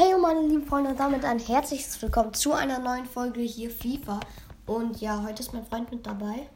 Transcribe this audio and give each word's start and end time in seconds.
Hey 0.00 0.16
meine 0.16 0.46
lieben 0.46 0.62
Freunde 0.64 0.90
und 0.90 1.00
damit 1.00 1.24
ein 1.24 1.40
herzliches 1.40 2.00
Willkommen 2.00 2.32
zu 2.32 2.52
einer 2.52 2.78
neuen 2.78 3.04
Folge 3.04 3.40
hier 3.40 3.68
FIFA. 3.68 4.20
Und 4.64 5.00
ja, 5.00 5.20
heute 5.24 5.42
ist 5.42 5.52
mein 5.52 5.66
Freund 5.66 5.90
mit 5.90 6.06
dabei. 6.06 6.48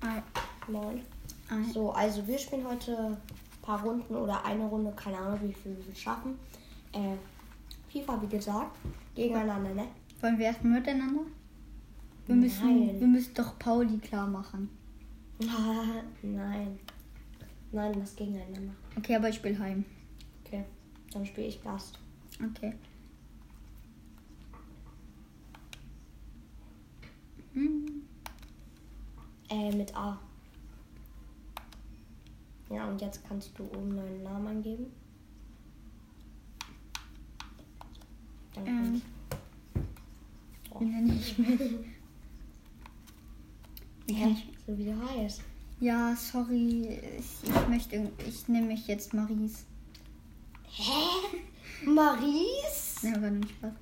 Ein, 0.00 0.22
Moin. 0.66 1.02
ein. 1.50 1.70
So, 1.74 1.90
also 1.90 2.26
wir 2.26 2.38
spielen 2.38 2.66
heute 2.66 2.96
ein 2.96 3.18
paar 3.60 3.82
Runden 3.82 4.14
oder 4.14 4.42
eine 4.46 4.64
Runde, 4.64 4.94
keine 4.96 5.18
Ahnung 5.18 5.40
wie 5.42 5.52
viel 5.52 5.76
wir 5.86 5.94
schaffen. 5.94 6.38
Äh, 6.94 7.16
FIFA, 7.92 8.22
wie 8.22 8.34
gesagt, 8.34 8.74
gegeneinander, 9.14 9.74
ne? 9.74 9.86
Wollen 10.22 10.38
wir 10.38 10.46
erstmal 10.46 10.80
miteinander? 10.80 11.20
Wir 12.24 12.34
Nein. 12.34 12.40
müssen, 12.40 12.98
wir 12.98 13.08
müssen 13.08 13.34
doch 13.34 13.58
Pauli 13.58 13.98
klar 13.98 14.26
machen. 14.26 14.70
Nein. 16.22 16.78
Nein, 17.72 18.00
das 18.00 18.16
gegeneinander. 18.16 18.72
Okay, 18.96 19.16
aber 19.16 19.28
ich 19.28 19.36
spiele 19.36 19.58
heim. 19.58 19.84
Okay, 20.46 20.64
dann 21.12 21.26
spiele 21.26 21.48
ich 21.48 21.62
Gast. 21.62 21.98
Okay. 22.42 22.74
Hm. 27.54 28.02
Äh, 29.48 29.74
mit 29.74 29.94
A. 29.96 30.20
Ja, 32.68 32.88
und 32.88 33.00
jetzt 33.00 33.26
kannst 33.26 33.58
du 33.58 33.64
oben 33.64 33.96
deinen 33.96 34.22
Namen 34.22 34.46
angeben. 34.48 34.86
Dann 38.54 38.66
Ähm. 38.66 39.02
Oh. 40.70 40.80
Nenne 40.80 41.14
ich 41.14 41.38
mich? 41.38 41.60
Ich? 44.08 44.48
So 44.66 44.78
wie 44.78 44.84
du 44.84 45.08
heißt. 45.08 45.42
Ja, 45.80 46.14
sorry. 46.16 47.00
Ich, 47.18 47.48
ich 47.48 47.68
möchte. 47.68 48.12
Ich 48.26 48.46
nehme 48.48 48.68
mich 48.68 48.86
jetzt 48.86 49.12
Maries. 49.14 49.64
Hä? 50.64 50.92
Maries? 51.84 53.02
Ne, 53.02 53.22
war 53.22 53.30
nicht 53.30 53.50
Spaß. 53.50 53.72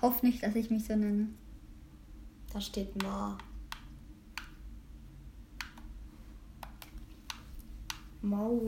Hoff 0.00 0.22
nicht, 0.22 0.42
dass 0.42 0.54
ich 0.54 0.70
mich 0.70 0.84
so 0.84 0.94
nenne. 0.94 1.28
Da 2.52 2.60
steht 2.60 3.02
Ma. 3.02 3.36
Mau. 8.22 8.66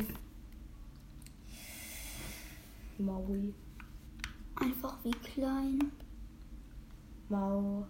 Maui. 2.98 3.55
Einfach 4.56 4.98
wie 5.05 5.11
klein. 5.12 5.92
Mau. 7.28 7.86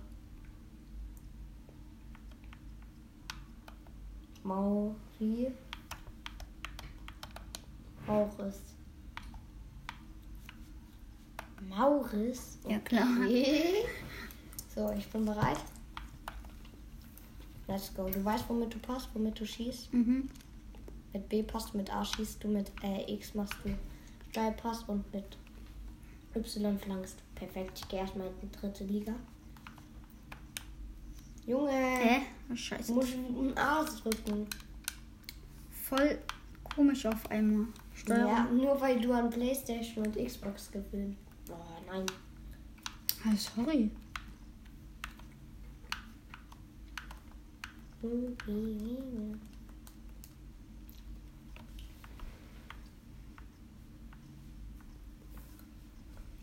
Mauri. 4.42 5.52
Mauris. 8.06 8.60
Mauris? 11.68 12.58
Ja, 12.68 12.78
klar. 12.78 13.06
Okay. 13.22 13.84
So, 14.74 14.90
ich 14.96 15.08
bin 15.10 15.24
bereit. 15.24 15.60
Let's 17.68 17.94
go. 17.94 18.08
Du 18.08 18.24
weißt, 18.24 18.48
womit 18.48 18.74
du 18.74 18.78
passt, 18.78 19.08
womit 19.14 19.38
du 19.38 19.46
schießt. 19.46 19.92
Mhm. 19.92 20.28
Mit 21.12 21.28
B 21.28 21.42
passt 21.42 21.74
mit 21.74 21.92
A 21.92 22.04
schießt 22.04 22.42
du, 22.42 22.48
mit 22.48 22.72
äh, 22.82 23.12
X 23.14 23.34
machst 23.34 23.54
du 23.64 23.76
Steilpass 24.30 24.84
und 24.84 25.12
mit 25.12 25.36
Y 26.34 26.78
flankst 26.78 27.16
du. 27.18 27.22
Perfekt. 27.34 27.78
Ich 27.78 27.88
gehe 27.88 28.00
erstmal 28.00 28.28
in 28.28 28.34
die 28.42 28.50
dritte 28.50 28.84
Liga. 28.84 29.14
Junge, 31.46 31.70
Hä? 31.72 32.22
Oh, 32.50 32.54
scheiße. 32.54 32.92
musst 32.92 33.14
ein 33.14 33.56
A 33.58 33.84
drücken. 33.84 34.46
Voll 35.88 36.18
komisch 36.74 37.06
auf 37.06 37.30
einmal. 37.30 37.66
Steuerung. 37.94 38.28
Ja, 38.28 38.44
nur 38.44 38.80
weil 38.80 39.00
du 39.00 39.12
an 39.12 39.30
Playstation 39.30 40.06
und 40.06 40.16
Xbox 40.16 40.70
gewöhnt. 40.70 41.16
Oh 41.50 41.54
nein. 41.90 42.06
Ah, 43.24 43.36
sorry. 43.36 43.90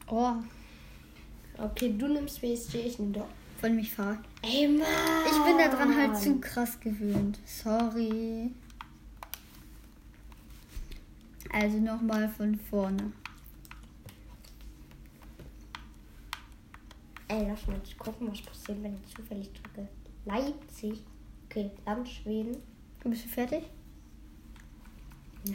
Oh, 0.09 0.35
Okay, 1.59 1.93
du 1.97 2.07
nimmst 2.07 2.39
PSG, 2.39 2.75
ich 2.85 2.99
nehme 2.99 3.13
doch. 3.13 3.27
wollen 3.61 3.75
mich 3.75 3.91
fahren. 3.91 4.19
Ey, 4.41 4.67
Mann! 4.67 4.87
Ich 5.25 5.43
bin 5.43 5.57
daran 5.57 5.95
halt 5.95 6.17
zu 6.17 6.39
krass 6.39 6.79
gewöhnt. 6.79 7.39
Sorry. 7.45 8.51
Also 11.51 11.77
nochmal 11.77 12.29
von 12.29 12.55
vorne. 12.55 13.11
Ey, 17.29 17.45
lass 17.47 17.67
mal 17.67 17.81
gucken, 17.97 18.29
was 18.29 18.41
passiert, 18.41 18.81
wenn 18.83 18.95
ich 18.95 19.15
zufällig 19.15 19.51
drücke. 19.53 19.87
Leipzig. 20.25 21.03
Okay, 21.45 21.71
Land 21.85 22.07
Schweden. 22.07 22.57
Bist 23.03 23.25
du 23.25 23.29
fertig? 23.29 23.63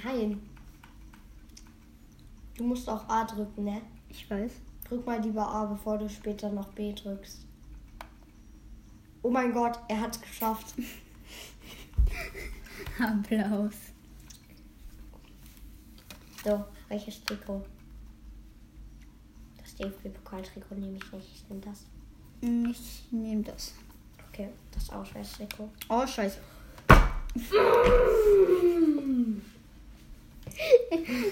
Nein. 0.03 0.41
Du 2.56 2.64
musst 2.64 2.88
auch 2.88 3.09
A 3.09 3.25
drücken, 3.25 3.64
ne? 3.64 3.82
Ich 4.09 4.28
weiß. 4.31 4.53
Drück 4.88 5.06
mal 5.06 5.20
lieber 5.20 5.47
A, 5.47 5.66
bevor 5.66 5.99
du 5.99 6.09
später 6.09 6.50
noch 6.50 6.69
B 6.69 6.93
drückst. 6.93 7.47
Oh 9.22 9.30
mein 9.30 9.52
Gott, 9.52 9.78
er 9.88 10.00
hat's 10.00 10.20
geschafft. 10.20 10.74
Applaus. 12.98 13.74
So, 16.44 16.64
welches 16.88 17.22
Trikot? 17.24 17.64
Das 19.58 19.74
DFB-Pokal-Trikot 19.76 20.74
nehme 20.74 20.96
ich 20.96 21.12
nicht. 21.12 21.28
Ich 21.36 21.48
nehme 21.48 21.60
das. 21.60 21.84
Ich 22.40 23.04
nehme 23.12 23.42
das. 23.44 23.74
Okay, 24.28 24.48
das 24.72 24.90
Ausweichtrikot. 24.90 25.70
Oh, 25.88 26.04
scheiße. 26.06 26.38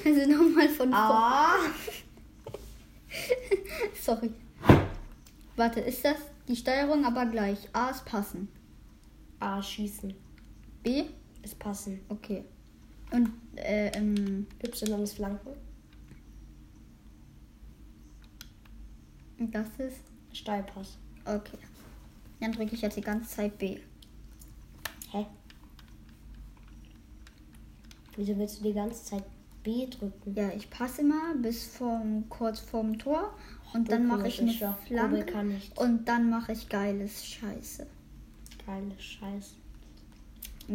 Also 0.04 0.30
nochmal 0.30 0.68
von 0.68 0.90
vorne. 0.90 0.94
A. 0.94 1.56
Sorry. 4.00 4.30
Warte, 5.56 5.80
ist 5.80 6.04
das 6.04 6.16
die 6.50 6.56
Steuerung 6.56 7.04
aber 7.04 7.26
gleich? 7.26 7.68
A 7.72 7.90
ist 7.90 8.04
passen. 8.04 8.48
A 9.38 9.62
schießen. 9.62 10.12
B? 10.82 11.04
Ist 11.42 11.58
passen. 11.60 12.00
Okay. 12.08 12.44
Und 13.12 13.30
äh, 13.54 13.90
ähm, 13.92 14.48
Y 14.62 15.02
ist 15.02 15.14
flanken. 15.14 15.52
das 19.38 19.68
ist. 19.78 20.02
Steilpass. 20.32 20.98
Okay. 21.24 21.58
Dann 22.40 22.52
drücke 22.52 22.74
ich 22.74 22.82
jetzt 22.82 22.96
die 22.96 23.00
ganze 23.00 23.28
Zeit 23.28 23.56
B. 23.56 23.78
Hä? 25.12 25.26
Wieso 28.16 28.36
willst 28.36 28.60
du 28.60 28.64
die 28.64 28.74
ganze 28.74 29.04
Zeit 29.04 29.24
B 29.62 29.86
drücken? 29.86 30.34
Ja, 30.34 30.50
ich 30.50 30.68
passe 30.70 31.02
immer 31.02 31.34
bis 31.36 31.66
vom, 31.66 32.28
kurz 32.28 32.60
vorm 32.60 32.98
Tor 32.98 33.34
und 33.74 33.90
dann 33.90 34.06
Okay, 34.10 34.16
mache 34.16 34.28
ich 34.28 34.40
eine 34.40 34.52
ja- 34.52 34.78
Flanke 34.86 35.34
und 35.76 36.06
dann 36.08 36.30
mache 36.30 36.52
ich 36.52 36.68
geiles 36.68 37.24
Scheiße. 37.26 37.86
Geile 38.66 38.98
Scheiß. 38.98 39.54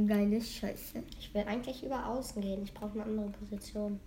Geiles 0.07 0.51
Scheiße. 0.51 1.03
Ich 1.19 1.33
will 1.33 1.43
eigentlich 1.47 1.83
über 1.83 2.05
außen 2.05 2.41
gehen. 2.41 2.63
Ich 2.63 2.73
brauche 2.73 2.93
eine 2.93 3.03
andere 3.03 3.29
Position. 3.29 3.99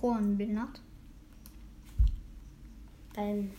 Juan 0.00 0.36
Bernat. 0.36 0.80
Dein 3.14 3.50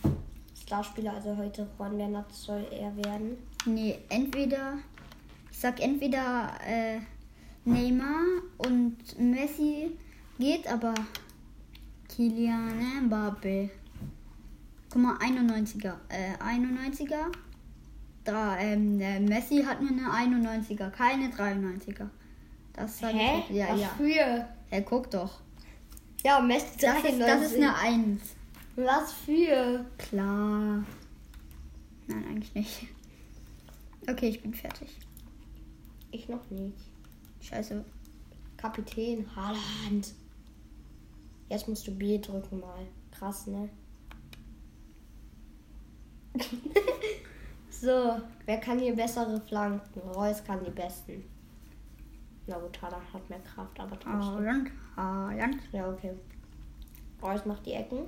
Starspieler, 0.62 1.14
also 1.14 1.36
heute 1.36 1.68
Juan 1.78 1.96
Bernat, 1.98 2.32
soll 2.32 2.64
er 2.70 2.96
werden. 2.96 3.36
Nee, 3.66 3.98
entweder. 4.08 4.78
Ich 5.50 5.58
sag 5.58 5.80
entweder 5.80 6.52
äh, 6.66 7.00
Neymar 7.68 8.24
und 8.58 8.96
Messi 9.18 9.90
geht, 10.38 10.66
aber 10.66 10.94
Kylian 12.08 13.04
Mbappe. 13.06 13.70
Guck 14.90 15.02
mal, 15.02 15.16
91er. 15.18 15.94
Äh, 16.08 16.34
91er. 16.42 17.26
Da, 18.24 18.58
ähm, 18.58 18.96
Messi 19.26 19.62
hat 19.62 19.80
nur 19.80 19.90
eine 19.90 20.36
91er, 20.36 20.90
keine 20.90 21.28
93er. 21.28 22.08
Das 22.72 22.98
sag 22.98 23.14
ich. 23.14 23.56
Ja, 23.56 23.68
Was 23.70 23.80
ja. 23.80 24.48
Er 24.70 24.82
guckt 24.82 25.14
doch. 25.14 25.40
Ja, 26.24 26.40
Messi 26.40 26.78
Das 26.80 27.04
ist, 27.04 27.20
das 27.20 27.42
ist 27.42 27.56
eine 27.56 27.74
1. 27.76 28.20
Was 28.76 29.12
für? 29.12 29.84
Klar. 29.98 30.84
Nein, 32.06 32.24
eigentlich 32.28 32.54
nicht. 32.54 32.86
Okay, 34.08 34.28
ich 34.28 34.40
bin 34.40 34.54
fertig. 34.54 34.96
Ich 36.10 36.28
noch 36.28 36.50
nicht. 36.50 36.87
Scheiße. 37.40 37.84
Kapitän 38.56 39.24
Haaland. 39.34 40.14
Jetzt 41.48 41.68
musst 41.68 41.86
du 41.86 41.92
B 41.92 42.18
drücken 42.18 42.60
mal. 42.60 42.86
Krass, 43.10 43.46
ne? 43.46 43.68
So, 47.80 48.20
wer 48.44 48.58
kann 48.58 48.80
hier 48.80 48.96
bessere 48.96 49.40
Flanken? 49.42 50.00
Reus 50.00 50.42
kann 50.42 50.64
die 50.64 50.70
besten. 50.70 51.22
Na 52.48 52.58
gut, 52.58 52.82
Haaland 52.82 53.04
hat 53.12 53.30
mehr 53.30 53.38
Kraft, 53.38 53.78
aber 53.78 53.90
trotzdem. 54.00 54.20
Haaland, 54.24 54.70
Haaland. 54.96 55.62
Ja, 55.70 55.88
okay. 55.88 56.12
Reus 57.22 57.46
macht 57.46 57.64
die 57.66 57.74
Ecken. 57.74 58.06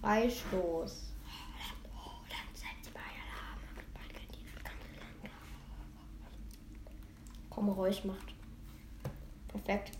Freistoß. 0.00 1.11
Komm, 7.54 7.68
Reus 7.68 8.02
macht. 8.04 8.34
Perfekt. 9.46 9.92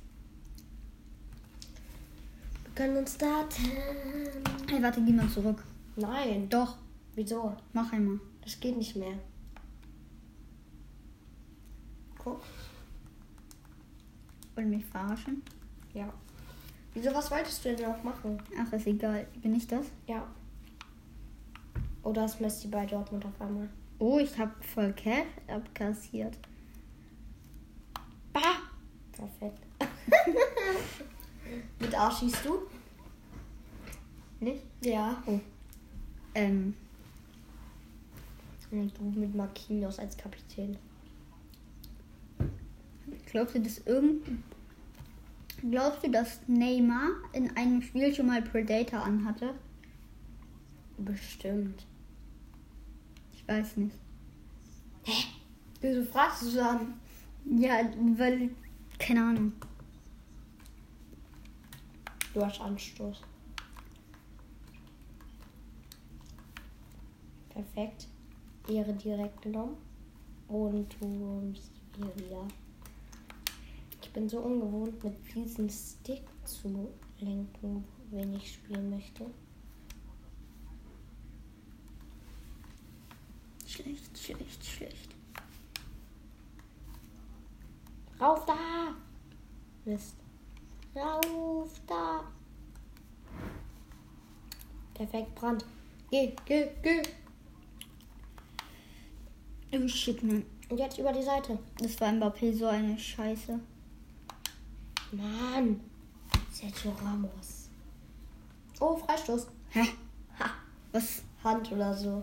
Wir 2.65 2.75
können 2.75 2.97
uns 2.97 3.15
starten. 3.15 3.71
Hey, 4.71 4.83
warte, 4.83 5.03
geh 5.05 5.13
mal 5.13 5.29
zurück. 5.29 5.63
Nein. 5.97 6.49
Doch, 6.49 6.79
Wieso? 7.15 7.55
mach 7.75 7.93
einmal. 7.93 8.19
Das 8.43 8.59
geht 8.59 8.79
nicht 8.79 8.97
mehr. 8.97 9.19
Guck. 12.17 12.41
Wollen 14.55 14.71
mich 14.71 14.87
verarschen? 14.87 15.43
Ja. 15.93 16.11
Wieso, 16.95 17.13
was 17.13 17.31
wolltest 17.31 17.63
du 17.67 17.77
denn 17.77 17.91
noch 17.91 18.03
machen? 18.03 18.43
Ach, 18.59 18.73
ist 18.73 18.87
egal. 18.87 19.27
Bin 19.43 19.55
ich 19.55 19.67
das? 19.67 19.85
Ja. 20.07 20.27
Oder 22.03 22.25
ist 22.25 22.41
Messi 22.41 22.69
bei 22.69 22.87
Dortmund 22.87 23.27
auf 23.27 23.39
einmal? 23.43 23.69
Oh, 23.99 24.19
ich 24.19 24.39
habe 24.39 24.53
voll 24.63 24.95
Cash 24.95 25.27
abkassiert. 25.49 26.39
Perfekt. 29.23 29.63
Mit 31.81 31.95
A 31.95 32.11
schießt 32.11 32.45
du? 32.45 32.59
Nicht? 34.41 34.65
Ja. 34.83 35.23
Oh. 35.27 35.39
Ähm, 36.35 36.75
Und 38.73 38.99
du 38.99 39.21
mit 39.21 39.35
Marquinhos 39.35 39.99
als 39.99 40.17
Kapitän. 40.17 40.77
glaubst 43.27 43.55
du, 43.55 43.61
dass 43.61 43.79
irgend... 43.79 44.27
Glaubst 45.71 46.05
du, 46.05 46.11
dass 46.11 46.41
Neymar 46.49 47.11
in 47.35 47.57
einem 47.57 47.83
Spiel 47.83 48.13
schon 48.13 48.27
mal 48.27 48.43
Predator 48.43 49.05
anhatte? 49.05 49.55
Bestimmt. 50.99 51.87
Ich 53.33 53.47
weiß 53.47 53.77
nicht. 53.77 53.95
Wieso 55.81 56.05
fragst 56.05 56.43
du 56.43 56.47
so 56.47 56.61
an? 56.63 56.95
Ja, 57.45 57.89
weil... 58.17 58.51
Keine 59.03 59.21
Ahnung. 59.21 59.53
Du 62.33 62.47
hast 62.47 62.61
Anstoß. 62.61 63.21
Perfekt. 67.49 68.07
Ehre 68.69 68.93
direkt 68.93 69.43
genommen. 69.43 69.77
Und 70.47 70.87
du 71.01 71.51
bist 71.53 71.73
hier 71.97 72.15
wieder. 72.15 72.47
Ich 74.01 74.11
bin 74.13 74.29
so 74.29 74.39
ungewohnt, 74.39 75.03
mit 75.03 75.35
diesem 75.35 75.69
Stick 75.69 76.23
zu 76.45 76.89
lenken, 77.19 77.85
wenn 78.13 78.33
ich 78.35 78.53
spielen 78.55 78.89
möchte. 78.89 79.27
Schlecht, 83.67 84.17
schlecht, 84.17 84.65
schlecht. 84.65 85.17
Rauf 88.23 88.47
da! 88.47 88.95
Mist. 89.85 90.15
Rauf 90.95 91.73
da! 91.89 92.23
Perfekt, 94.95 95.35
Brand. 95.35 95.65
Geh, 96.09 96.37
geh, 96.45 96.71
geh! 96.83 97.03
Oh 99.73 99.89
shit, 99.89 100.23
Mann. 100.23 100.45
Und 100.69 100.79
jetzt 100.79 100.99
über 100.99 101.13
die 101.13 101.25
Seite. 101.25 101.59
Das 101.79 102.01
war 102.01 102.11
Mbappé 102.11 102.57
so 102.57 102.67
eine 102.67 102.97
Scheiße. 102.97 103.59
Mann! 105.11 105.81
Sergio 106.53 106.93
Ramos. 107.05 107.71
Oh, 108.79 108.97
Freistoß. 108.99 109.49
Hä? 109.71 109.89
Ha! 110.39 110.51
Was? 110.93 111.25
Hand 111.43 111.73
oder 111.73 111.93
so. 111.93 112.23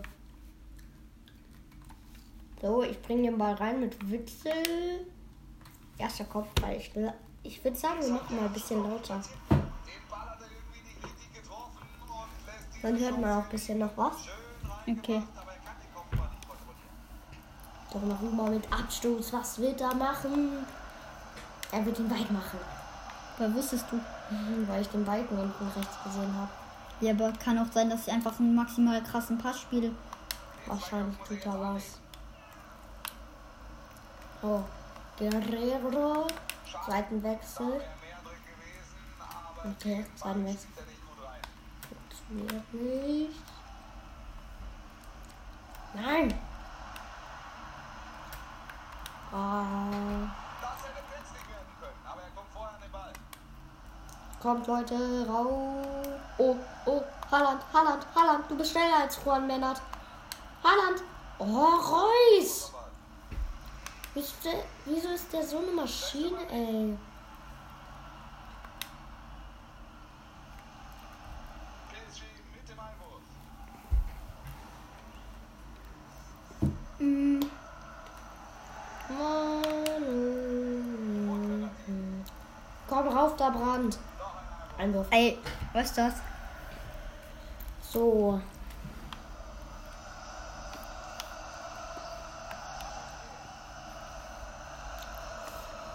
So, 2.62 2.84
ich 2.84 3.02
bringe 3.02 3.24
den 3.24 3.36
Ball 3.36 3.52
rein 3.52 3.80
mit 3.80 4.10
Witzel. 4.10 5.04
Erster 6.00 6.24
Kopfball. 6.24 6.76
Ich, 6.76 6.94
will- 6.94 7.12
ich 7.42 7.62
würde 7.62 7.76
sagen, 7.76 8.00
wir 8.00 8.08
machen 8.12 8.36
mal 8.36 8.46
ein 8.46 8.52
bisschen 8.52 8.82
lauter. 8.82 9.20
Dann 12.82 12.98
hört 12.98 13.20
man 13.20 13.30
auch 13.38 13.44
ein 13.44 13.50
bisschen 13.50 13.78
noch 13.78 13.94
was. 13.96 14.14
Okay. 14.88 15.22
Doch 17.92 18.02
noch 18.02 18.20
mal 18.32 18.50
mit 18.50 18.72
Abstoß. 18.72 19.32
Was 19.34 19.58
wird 19.58 19.80
er 19.80 19.94
machen? 19.94 20.64
Er 21.72 21.84
wird 21.84 21.98
ihn 21.98 22.10
weit 22.10 22.30
machen. 22.30 22.58
Aber 23.38 23.54
wusstest 23.54 23.84
du? 23.90 23.96
Mhm, 23.96 24.66
Weil 24.68 24.80
ich 24.82 24.88
den 24.88 25.04
Balken 25.04 25.36
unten 25.38 25.68
rechts 25.68 26.02
gesehen 26.04 26.34
habe. 26.34 26.50
Ja, 27.00 27.12
aber 27.12 27.32
kann 27.32 27.58
auch 27.58 27.70
sein, 27.72 27.90
dass 27.90 28.06
ich 28.06 28.12
einfach 28.12 28.38
einen 28.38 28.54
maximal 28.54 29.02
krassen 29.02 29.38
Pass 29.38 29.60
spiele. 29.60 29.92
Wahrscheinlich 30.66 31.16
tut 31.26 31.44
er 31.44 31.60
was. 31.60 31.82
Oh, 34.42 34.60
Guerrero. 35.20 36.26
Seitenwechsel. 36.86 37.80
Okay, 39.62 40.06
Seitenwechsel. 40.16 40.70
Funktioniert 41.88 42.74
nicht. 42.74 43.42
Nein! 45.92 46.40
Ah, 49.32 49.90
kommt 54.40 54.66
Leute, 54.66 55.26
raus. 55.28 56.06
Oh, 56.38 56.56
oh, 56.86 57.02
Haaland, 57.30 57.62
Haaland, 57.72 58.06
Haaland, 58.14 58.50
du 58.50 58.56
bist 58.56 58.72
schneller 58.72 59.02
als 59.02 59.18
Juan 59.24 59.46
Mennert. 59.46 59.80
Haaland! 60.64 61.02
Oh, 61.38 61.44
Reus! 61.44 62.72
Wieso 64.14 64.26
ist 64.26 64.44
der- 64.44 64.64
Wieso 64.86 65.08
ist 65.08 65.32
der 65.32 65.42
so 65.46 65.58
eine 65.58 65.72
Maschine, 65.72 66.38
ey? 66.50 66.96
Mm. 76.98 77.40
Komm 82.88 83.08
rauf, 83.08 83.36
da 83.36 83.50
Brand. 83.50 83.98
Einwurf. 84.78 85.06
ey, 85.10 85.38
was 85.72 85.86
ist 85.86 85.98
das? 85.98 86.14
So. 87.82 88.40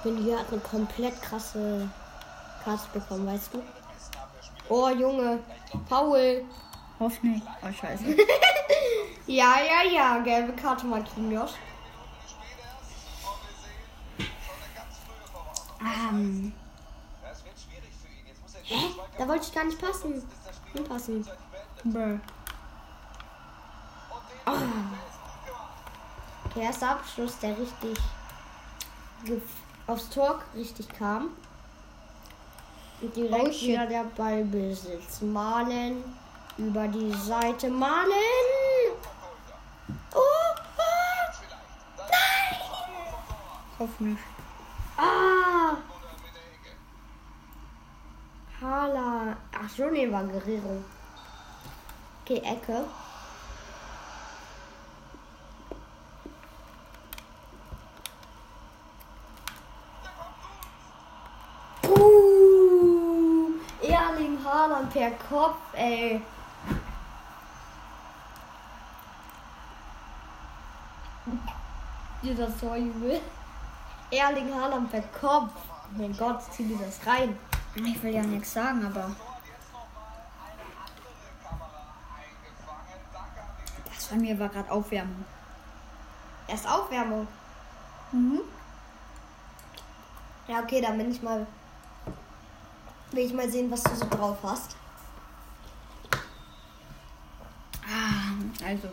Bin 0.05 0.17
hier 0.17 0.37
hat 0.39 0.51
eine 0.51 0.61
komplett 0.61 1.19
krasse 1.21 1.89
Karte 2.63 2.87
bekommen, 2.93 3.25
weißt 3.25 3.53
du? 3.55 3.63
Oh 4.69 4.87
Junge, 4.89 5.39
Paul. 5.89 6.45
Hoffentlich. 6.99 7.41
Oh, 7.63 7.71
scheiße. 7.73 8.05
Ja, 9.27 9.55
ja, 9.59 9.89
ja, 9.91 10.19
gelbe 10.19 10.53
Karte 10.53 10.85
Marquinhos. 10.85 11.55
Ähm, 15.81 16.53
Hä? 18.65 18.75
Da 19.17 19.27
wollte 19.27 19.45
ich 19.47 19.53
gar 19.55 19.63
nicht 19.63 19.81
passen. 19.81 20.21
Hinpassen. 20.73 21.27
bruh. 21.85 22.19
Der 26.55 26.61
erste 26.63 26.87
Abschluss, 26.87 27.39
der 27.39 27.57
richtig 27.57 27.97
gef- 29.25 29.41
aufs 29.87 30.09
Tor 30.09 30.41
richtig 30.55 30.89
kam. 30.89 31.29
Und 33.01 33.15
direkt 33.15 33.47
Oh, 33.47 33.61
wieder 33.61 33.85
der 33.85 34.05
Ballbesitz. 34.15 35.21
Malen 35.21 36.03
über 36.57 36.87
die 36.87 37.13
Seite. 37.13 37.69
Malen! 37.69 38.11
Oh! 40.13 40.19
Ah! 40.77 41.31
Nein! 41.97 42.59
Hoffentlich. 43.77 44.25
Ah! 44.97 45.77
Hala. 48.61 49.35
Ach 49.53 49.69
so, 49.69 49.89
nee, 49.89 50.09
war 50.11 50.23
Guerrero. 50.23 50.83
Okay, 52.23 52.41
Ecke. 52.43 52.85
Puh! 61.81 63.59
Erling 63.81 64.37
Haaland 64.43 64.84
per 64.95 65.11
Kopf, 65.29 65.57
ey. 65.73 66.21
Dieser 72.23 72.57
Torjubel. 72.57 73.19
Erling 74.09 74.53
Haaland 74.53 74.89
per 74.89 75.01
Kopf. 75.19 75.51
Mein 75.97 76.15
Gott, 76.15 76.41
zieh 76.53 76.63
dir 76.63 76.77
das 76.77 77.05
rein. 77.05 77.37
Ich 77.75 78.01
will 78.01 78.13
ja 78.13 78.21
nichts 78.21 78.53
sagen, 78.53 78.85
aber. 78.85 79.13
Das 83.93 84.05
bei 84.05 84.15
mir 84.15 84.39
war 84.39 84.47
gerade 84.47 84.71
Aufwärmung. 84.71 85.25
Erst 86.47 86.67
Aufwärmung. 86.69 87.27
Mhm. 88.13 88.39
Ja, 90.47 90.59
okay, 90.59 90.79
dann 90.79 90.97
bin 90.97 91.11
ich 91.11 91.21
mal. 91.21 91.45
Will 93.11 93.25
ich 93.25 93.33
mal 93.33 93.49
sehen, 93.49 93.69
was 93.69 93.83
du 93.83 93.93
so 93.93 94.07
drauf 94.07 94.37
hast. 94.41 94.77
Ah, 97.87 98.33
also. 98.63 98.89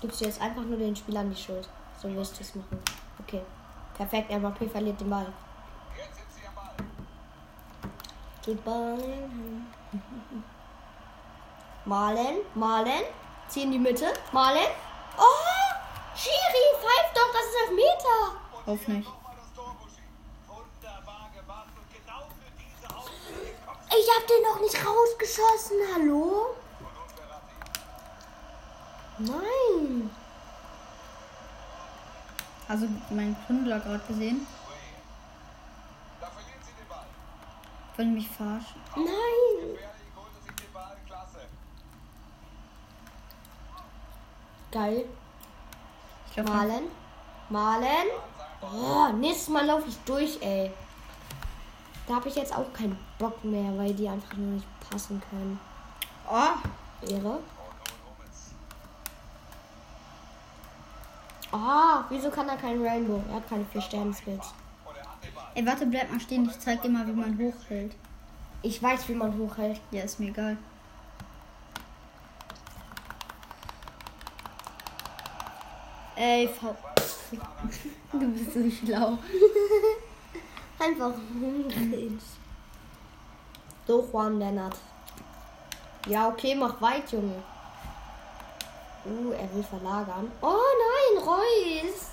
Gibst 0.00 0.20
du 0.20 0.24
jetzt 0.24 0.40
einfach 0.40 0.62
nur 0.62 0.78
den 0.78 0.96
Spielern 0.96 1.30
die 1.30 1.40
Schuld. 1.40 1.68
So 2.00 2.12
wirst 2.14 2.38
du 2.38 2.42
es 2.42 2.54
machen. 2.54 2.80
Okay. 3.20 3.40
Perfekt, 3.96 4.30
Mbappé 4.30 4.68
verliert 4.68 5.00
den 5.00 5.10
Ball. 5.10 5.32
Geht 8.44 8.64
Ball. 8.64 8.98
Malen, 11.84 12.38
Malen. 12.54 13.04
Zieh 13.48 13.62
in 13.62 13.72
die 13.72 13.78
Mitte. 13.78 14.12
Malen. 14.32 14.66
Oh! 15.16 15.52
Schiri, 16.16 16.76
pfeift 16.80 17.16
doch, 17.16 17.32
das 17.32 17.42
ist 17.42 17.56
Elfmeter. 17.62 18.72
Auf 18.72 18.88
nicht. 18.88 19.21
Ich 24.12 24.18
hab 24.18 24.26
den 24.26 24.42
noch 24.42 24.60
nicht 24.60 24.76
rausgeschossen, 24.86 25.78
hallo? 25.94 26.54
Nein. 29.18 30.10
Also 32.68 32.88
mein 33.10 33.34
Kundler 33.46 33.80
gerade 33.80 34.04
gesehen. 34.06 34.46
Wollen 37.96 38.14
mich 38.14 38.28
verarschen? 38.28 38.82
Nein. 38.96 39.78
Geil. 44.72 45.04
Ich 46.26 46.32
glaube, 46.34 46.50
Malen. 46.50 46.90
Malen. 47.48 48.08
Oh, 48.60 49.08
nächstes 49.14 49.48
Mal 49.48 49.64
laufe 49.64 49.88
ich 49.88 49.98
durch, 50.04 50.38
ey. 50.42 50.70
Da 52.12 52.16
habe 52.16 52.28
ich 52.28 52.34
jetzt 52.34 52.54
auch 52.54 52.70
keinen 52.74 52.98
Bock 53.18 53.42
mehr, 53.42 53.74
weil 53.78 53.94
die 53.94 54.06
einfach 54.06 54.36
nur 54.36 54.56
nicht 54.56 54.66
passen 54.90 55.22
können. 55.30 55.58
Oh, 56.30 57.08
Ehre. 57.08 57.38
Ah, 61.50 62.04
wieso 62.10 62.28
kann 62.28 62.50
er 62.50 62.58
kein 62.58 62.84
Rainbow? 62.84 63.22
Er 63.30 63.36
hat 63.36 63.48
keine 63.48 63.64
vier 63.64 63.80
Sterne 63.80 64.12
Skills. 64.12 64.52
ey, 65.54 65.64
warte, 65.64 65.86
bleib 65.86 66.10
mal 66.10 66.20
stehen. 66.20 66.44
Ich 66.50 66.60
zeig 66.60 66.82
dir 66.82 66.90
mal, 66.90 67.06
wie 67.06 67.12
man 67.12 67.38
hochhält. 67.38 67.94
Ich 68.60 68.82
weiß, 68.82 69.08
wie 69.08 69.14
man 69.14 69.38
hochhält. 69.38 69.80
Ja, 69.90 70.02
ist 70.02 70.20
mir 70.20 70.28
egal. 70.28 70.58
Ey, 76.16 76.46
V. 76.46 76.76
du 78.12 78.28
bist 78.32 78.52
so 78.52 78.70
schlau. 78.70 79.16
Einfach 80.82 81.12
hungrig. 81.40 82.18
So, 83.86 84.08
Juan 84.12 84.38
Lennart. 84.38 84.76
Ja, 86.06 86.28
okay, 86.28 86.56
mach 86.56 86.80
weit, 86.80 87.12
Junge. 87.12 87.40
Uh, 89.04 89.32
er 89.32 89.54
will 89.54 89.62
verlagern. 89.62 90.30
Oh 90.40 90.56
nein, 90.84 91.22
Reus. 91.24 92.08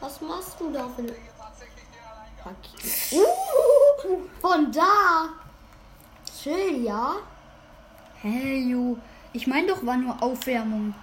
Was 0.00 0.20
machst 0.20 0.60
du 0.60 0.70
da 0.72 0.88
für 0.88 1.02
eine... 1.02 1.12
Uh, 3.12 4.18
von 4.40 4.70
da. 4.70 5.28
Chill, 6.42 6.84
ja? 6.84 7.16
Hey, 8.20 8.58
you. 8.58 8.98
Ich 9.32 9.46
meine 9.46 9.68
doch, 9.68 9.84
war 9.86 9.96
nur 9.96 10.22
Aufwärmung. 10.22 10.94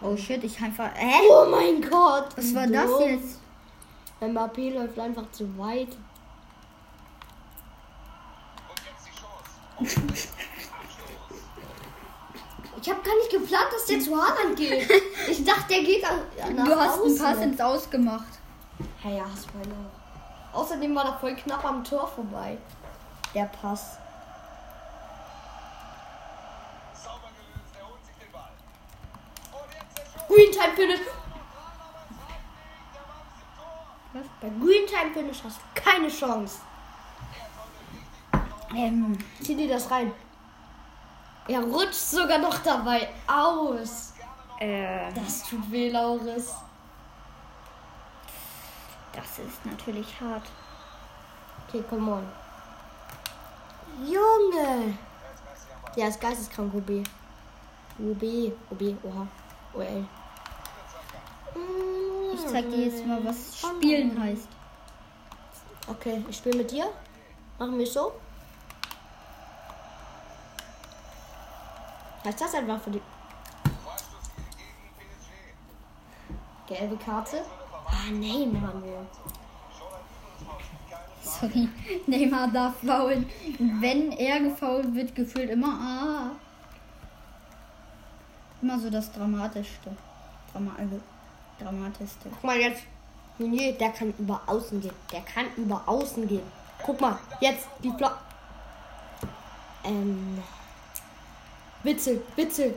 Oh 0.00 0.16
shit, 0.16 0.44
ich 0.44 0.60
einfach. 0.62 0.90
Hä? 0.94 1.22
Oh 1.28 1.46
mein 1.50 1.82
Gott. 1.82 2.28
Was 2.36 2.54
war 2.54 2.68
das 2.68 2.90
jetzt? 3.00 3.40
Mbappé 4.20 4.74
läuft 4.74 4.98
einfach 4.98 5.30
zu 5.32 5.58
weit. 5.58 5.96
Ich 12.82 12.88
habe 12.88 13.00
gar 13.02 13.16
nicht 13.16 13.30
geplant, 13.30 13.66
dass 13.72 13.86
der 13.86 14.00
zu 14.00 14.16
Haaland 14.16 14.56
geht. 14.56 14.90
Ich 15.28 15.44
dachte, 15.44 15.68
der 15.68 15.82
geht 15.82 16.02
nach 16.02 16.64
Du 16.64 16.74
hast 16.74 17.00
einen 17.00 17.10
außen. 17.10 17.18
Pass 17.18 17.38
ins 17.38 17.60
Aus 17.60 17.90
gemacht. 17.90 18.38
Hey, 19.02 19.16
ja, 19.18 19.24
hast 19.24 19.48
meine 19.54 19.72
auch. 19.74 20.60
Außerdem 20.60 20.94
war 20.94 21.04
er 21.04 21.18
voll 21.18 21.34
knapp 21.36 21.64
am 21.64 21.84
Tor 21.84 22.08
vorbei. 22.08 22.58
Der 23.34 23.44
Pass. 23.44 23.96
Green 30.28 30.52
Time 30.52 30.74
Finish. 30.76 31.00
Bei 34.40 34.48
Green 34.48 34.86
Time 34.86 35.12
Finish 35.12 35.42
hast 35.44 35.58
du 35.58 35.80
keine 35.82 36.08
Chance. 36.08 36.58
Ähm, 38.74 39.18
Zieh 39.42 39.56
dir 39.56 39.68
das 39.68 39.90
rein. 39.90 40.12
Er 41.48 41.60
rutscht 41.60 41.94
sogar 41.94 42.38
noch 42.38 42.58
dabei 42.58 43.08
aus. 43.26 44.14
äh, 44.60 45.12
Das 45.12 45.42
tut 45.48 45.70
weh, 45.70 45.90
Lauris. 45.90 46.54
das 49.12 49.38
ist 49.40 49.66
natürlich 49.66 50.20
hart. 50.20 50.44
Okay, 51.68 51.82
come 51.88 52.12
on. 52.12 52.28
Junge. 54.06 54.94
Ja, 55.96 56.06
ist 56.06 56.20
geisteskrank, 56.20 56.72
OB. 56.72 57.02
OB. 57.98 58.52
OB, 58.70 58.96
oha. 59.02 59.26
OL. 59.74 60.04
Ich 62.40 62.52
zeig 62.52 62.70
dir 62.70 62.86
jetzt 62.86 63.06
mal, 63.06 63.22
was 63.24 63.60
Spielen 63.60 64.18
heißt. 64.18 64.48
Okay, 65.86 66.24
ich 66.28 66.36
spiele 66.36 66.58
mit 66.58 66.70
dir. 66.70 66.86
Machen 67.58 67.78
wir 67.78 67.86
so. 67.86 68.12
Heißt 72.24 72.40
das 72.40 72.54
einfach 72.54 72.80
für 72.80 72.90
die. 72.90 73.02
Gelbe 76.66 76.96
Karte. 76.96 77.42
Ah, 77.86 78.10
nee, 78.10 78.46
Mann. 78.46 78.82
Sorry, 81.22 81.68
Neymar 82.06 82.48
darf 82.48 82.74
faulen. 82.86 83.28
Wenn 83.58 84.12
er 84.12 84.40
gefault 84.40 84.94
wird, 84.94 85.14
gefühlt 85.14 85.50
immer 85.50 85.78
ah. 85.80 86.30
Immer 88.62 88.78
so 88.78 88.90
das 88.90 89.12
Dramatischste. 89.12 89.96
Drama 90.52 90.72
also, 90.76 91.00
Dramatischste. 91.60 92.28
Guck 92.30 92.44
mal 92.44 92.56
jetzt. 92.56 92.82
Nee, 93.38 93.72
der 93.72 93.90
kann 93.90 94.12
über 94.18 94.40
außen 94.46 94.80
gehen. 94.80 94.94
Der 95.12 95.20
kann 95.22 95.46
über 95.56 95.82
außen 95.86 96.26
gehen. 96.28 96.42
Guck 96.82 97.00
mal, 97.00 97.18
jetzt 97.40 97.68
die 97.82 97.90
Flo. 97.90 98.08
Ähm. 99.84 100.42
Witzel, 101.82 102.22
Witzel. 102.36 102.74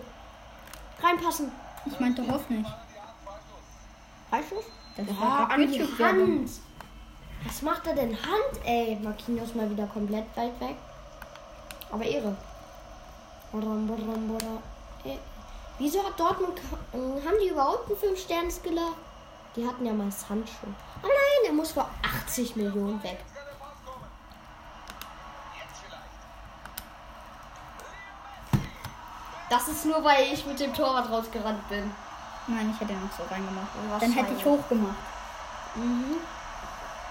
Reinpassen. 1.01 1.51
Ich 1.85 1.99
meinte 1.99 2.25
Hoff 2.31 2.49
nicht. 2.49 2.69
Weißt 4.29 4.51
du? 4.51 4.55
Das 4.95 5.07
Ja, 5.07 5.21
war 5.21 5.51
an 5.51 5.67
die. 5.71 5.81
Hand. 5.81 6.49
Was 7.45 7.61
macht 7.61 7.85
er 7.87 7.95
denn 7.95 8.11
Hand, 8.15 8.65
ey? 8.65 8.97
Marquinhos 9.03 9.53
mal 9.53 9.69
wieder 9.69 9.85
komplett 9.87 10.25
weit 10.35 10.57
weg. 10.61 10.75
Aber 11.91 12.03
Ehre. 12.05 12.37
Boram, 13.51 13.85
boram, 13.85 14.27
boram. 14.27 14.59
Wieso 15.79 16.03
hat 16.05 16.19
Dortmund... 16.19 16.59
äh, 16.93 16.97
Haben 17.27 17.37
die 17.43 17.49
überhaupt 17.49 17.89
einen 17.89 18.15
5-Sterne-Skiller? 18.15 18.93
Die 19.55 19.67
hatten 19.67 19.85
ja 19.85 19.93
mal 19.93 20.11
Sancho. 20.11 20.67
Oh 21.03 21.07
nein, 21.07 21.47
er 21.47 21.53
muss 21.53 21.71
für 21.71 21.85
80 22.03 22.55
Millionen 22.55 23.01
weg. 23.03 23.19
Das 29.49 29.67
ist 29.67 29.85
nur, 29.85 30.03
weil 30.03 30.23
ich 30.33 30.45
mit 30.45 30.59
dem 30.59 30.73
Torwart 30.73 31.09
rausgerannt 31.09 31.67
bin. 31.69 31.91
Nein, 32.47 32.73
ich 32.73 32.79
hätte 32.81 32.93
noch 32.93 33.11
so 33.15 33.23
reingemacht. 33.29 33.67
Was 33.91 33.99
Dann 34.01 34.11
hätte 34.11 34.33
ich 34.33 34.43
hochgemacht. 34.45 34.95
Mhm. 35.75 36.15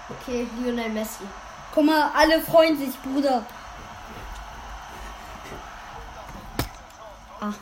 Okay, 0.09 0.47
Lionel 0.59 0.89
Messi. 0.89 1.23
Guck 1.73 1.85
mal, 1.85 2.11
alle 2.15 2.41
freuen 2.41 2.77
sich, 2.77 2.99
Bruder. 3.01 3.45
Ah, 7.39 7.45
Guck, 7.47 7.55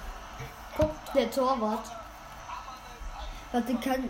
der 1.14 1.30
Torwart. 1.32 1.86
warte, 3.52 3.76
kann, 3.76 4.10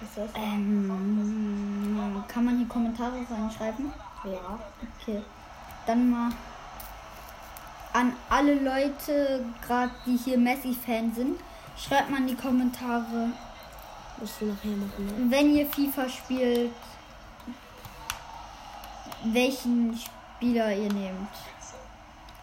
Was 0.00 0.08
ist 0.08 0.16
das? 0.16 0.30
ähm, 0.34 2.24
kann 2.28 2.44
man 2.44 2.58
hier 2.58 2.68
Kommentare 2.68 3.16
reinschreiben? 3.30 3.92
Ja. 4.24 4.58
Okay. 5.00 5.22
Dann 5.86 6.10
mal 6.10 6.30
an 7.92 8.12
alle 8.28 8.54
Leute, 8.54 9.44
gerade 9.66 9.92
die 10.06 10.16
hier 10.16 10.38
Messi-Fan 10.38 11.14
sind, 11.14 11.40
Schreibt 11.78 12.10
mal 12.10 12.18
in 12.18 12.26
die 12.26 12.34
Kommentare, 12.34 13.30
Musst 14.18 14.40
du 14.40 14.46
nachher 14.46 14.70
machen, 14.70 15.06
ne? 15.06 15.30
wenn 15.30 15.54
ihr 15.54 15.64
FIFA 15.66 16.08
spielt, 16.08 16.72
welchen 19.22 19.96
Spieler 19.96 20.72
ihr 20.74 20.92
nehmt. 20.92 21.28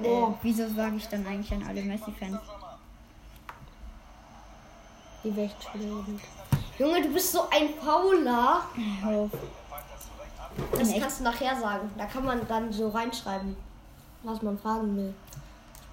Oh. 0.03 0.29
Äh, 0.31 0.33
wieso 0.41 0.67
sage 0.69 0.97
ich 0.97 1.07
dann 1.07 1.25
eigentlich 1.25 1.53
an 1.53 1.63
alle 1.67 1.81
Messi-Fans? 1.81 2.37
Die 5.23 5.35
wegschlägen. 5.35 6.19
Junge, 6.77 7.01
du 7.01 7.09
bist 7.13 7.31
so 7.31 7.43
ein 7.49 7.69
Fauler. 7.83 8.61
Das 10.71 10.89
Echt? 10.89 11.01
kannst 11.01 11.19
du 11.19 11.23
nachher 11.23 11.59
sagen. 11.59 11.89
Da 11.97 12.05
kann 12.05 12.25
man 12.25 12.45
dann 12.47 12.71
so 12.71 12.89
reinschreiben, 12.89 13.55
was 14.23 14.41
man 14.41 14.57
fragen 14.59 14.95
will. 14.97 15.13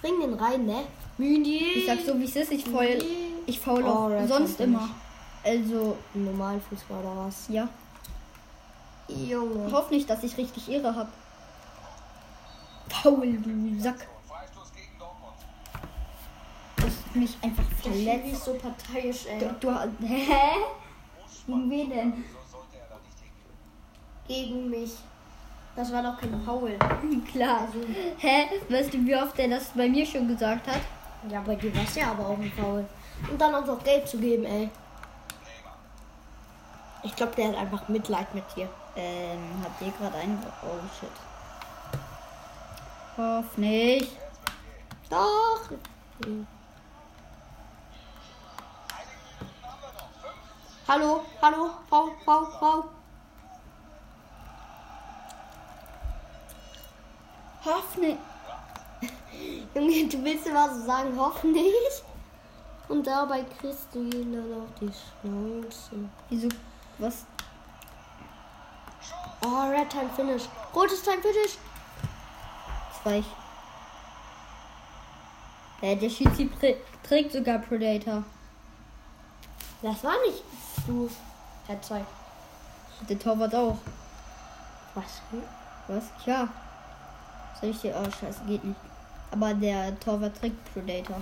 Bring 0.01 0.21
den 0.21 0.35
rein, 0.35 0.67
ne? 0.67 0.83
Mündi. 1.19 1.59
Ich 1.77 1.87
sag 1.87 2.01
so, 2.01 2.19
wie 2.19 2.25
es 2.25 2.35
ist, 2.37 2.51
ich 2.53 2.65
faul, 2.65 2.99
ich 3.47 3.61
faul 3.61 3.85
Oh, 3.85 3.89
auch 3.89 4.07
Red 4.09 4.29
sonst 4.29 4.61
immer. 4.61 4.89
Also, 5.45 5.97
Normal 6.15 6.61
Fußball 6.69 6.99
oder 7.05 7.27
was? 7.27 7.47
ja. 7.49 7.69
Junge. 9.09 9.67
Ich 9.67 9.73
hoffe 9.73 9.93
nicht, 9.95 10.09
dass 10.09 10.23
ich 10.23 10.37
richtig 10.37 10.69
Ehre 10.71 10.95
hab. 10.95 11.09
Paul, 12.93 13.33
du 13.39 13.81
Sack. 13.81 14.07
Du 16.77 16.85
hast 16.85 17.17
mich 17.17 17.37
einfach 17.43 17.65
verletzt. 17.81 18.33
ist 18.33 18.45
so 18.45 18.55
parteiisch, 18.55 19.27
ey. 19.27 19.39
Du, 19.39 19.55
du, 19.61 19.71
hä? 20.07 20.27
Gegen 21.47 21.71
wen 21.71 21.91
denn? 21.91 22.25
Gegen 24.29 24.71
mich. 24.71 24.93
Das 25.75 25.91
war 25.91 26.03
doch 26.03 26.19
kein 26.19 26.45
Paul. 26.45 26.77
Klar. 27.33 27.67
Hä? 28.19 28.47
Weißt 28.69 28.93
du, 28.93 29.05
wie 29.07 29.17
oft 29.17 29.39
er 29.39 29.49
das 29.49 29.71
bei 29.75 29.89
mir 29.89 30.05
schon 30.05 30.29
gesagt 30.29 30.67
hat? 30.67 30.81
Ja, 31.31 31.41
bei 31.41 31.55
dir 31.55 31.75
war 31.75 31.85
es 31.85 31.95
ja 31.95 32.11
aber 32.11 32.29
auch 32.29 32.39
ein 32.39 32.53
Paul. 32.55 32.85
Und 33.31 33.41
dann 33.41 33.55
auch 33.55 33.85
Geld 33.85 34.07
zu 34.07 34.19
geben, 34.19 34.45
ey. 34.45 34.69
Ich 37.03 37.17
glaube, 37.17 37.35
der 37.37 37.49
hat 37.49 37.57
einfach 37.57 37.89
Mitleid 37.89 38.33
mit 38.35 38.45
dir. 38.55 38.69
Ähm, 38.95 39.41
hat 39.63 39.81
dir 39.81 39.93
gerade 39.99 40.19
ein. 40.19 40.39
Oh 40.63 40.79
shit. 41.01 41.32
Hoff 43.17 43.59
nicht. 43.59 44.17
Doch. 45.11 45.61
Hallo, 50.89 51.25
hallo, 51.43 51.71
Frau, 51.89 52.11
Frau, 52.25 52.45
Frau. 52.47 52.85
Hoff 57.65 57.97
nicht. 57.99 58.19
Junge, 59.75 60.09
du 60.09 60.25
willst 60.25 60.45
so 60.45 60.51
sagen, 60.87 61.13
hoffentlich. 61.19 62.03
Und 62.89 63.07
dabei 63.07 63.45
kriegst 63.59 63.89
du 63.93 64.01
ihn 64.01 64.33
dann 64.33 64.63
auf 64.63 64.69
die 64.81 64.91
Schnauze. 64.91 66.09
Wieso? 66.31 66.49
Was? 66.99 67.27
Oh, 69.45 69.69
Red 69.69 69.91
Time 69.91 70.11
Finish. 70.17 70.45
Rotes 70.75 71.03
Time 71.03 71.21
Finish. 71.21 71.59
Zwei. 73.03 73.25
Äh, 75.81 75.97
der 75.97 76.09
Schützi 76.09 76.49
trägt 77.03 77.33
sogar 77.33 77.59
Predator. 77.59 78.23
Das 79.83 80.05
war 80.05 80.15
nicht 80.25 80.45
du. 80.87 81.11
Der 81.69 81.83
Zeug. 81.83 82.05
Der 83.09 83.19
Torwart 83.19 83.55
auch. 83.55 83.79
Was? 84.95 85.23
Was? 85.89 86.05
Ja. 86.25 86.47
Soll 87.61 87.71
ich 87.71 87.81
dir. 87.81 87.95
Oh, 87.97 88.05
scheiße, 88.05 88.45
geht 88.47 88.63
nicht. 88.63 88.79
Aber 89.33 89.53
der 89.55 89.99
Torwart 89.99 90.37
trägt 90.39 90.73
Predator. 90.73 91.19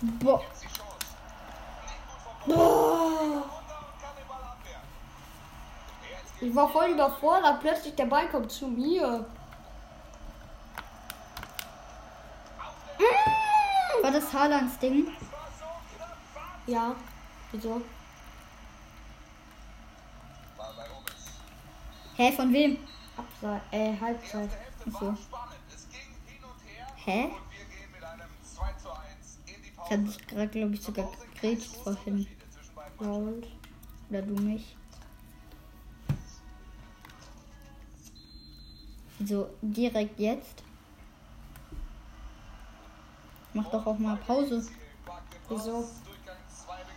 Boah. 0.00 0.42
Boah. 2.46 3.44
Ich 6.40 6.54
war 6.54 6.68
voll 6.68 6.88
überfordert. 6.88 7.60
Plötzlich 7.60 7.94
der 7.94 8.06
Ball 8.06 8.28
kommt 8.28 8.50
zu 8.50 8.66
mir. 8.66 9.24
War 14.02 14.10
das 14.10 14.32
Haalands 14.32 14.78
Ding? 14.78 15.08
Ja. 16.66 16.94
Wieso? 17.52 17.82
Hä, 22.16 22.32
von 22.32 22.52
wem? 22.52 22.78
Abseit. 23.16 23.62
Äh, 23.70 23.94
Halbzeit. 24.00 24.50
Achso. 24.86 25.16
Hä? 27.04 27.30
Ich 29.84 29.92
hab 29.92 30.04
dich 30.04 30.26
gerade, 30.26 30.48
glaube 30.48 30.74
ich, 30.74 30.82
sogar 30.82 31.10
gegrätscht 31.34 31.76
vorhin. 31.76 32.26
Ja 33.00 33.06
und? 33.06 33.46
Oder 34.10 34.22
du 34.22 34.34
mich. 34.34 34.76
Wieso 39.18 39.48
direkt 39.60 40.18
jetzt? 40.18 40.65
Mach 43.56 43.70
doch 43.70 43.86
auch 43.86 43.98
mal 43.98 44.18
Pause. 44.26 44.62
Wieso? 45.48 45.88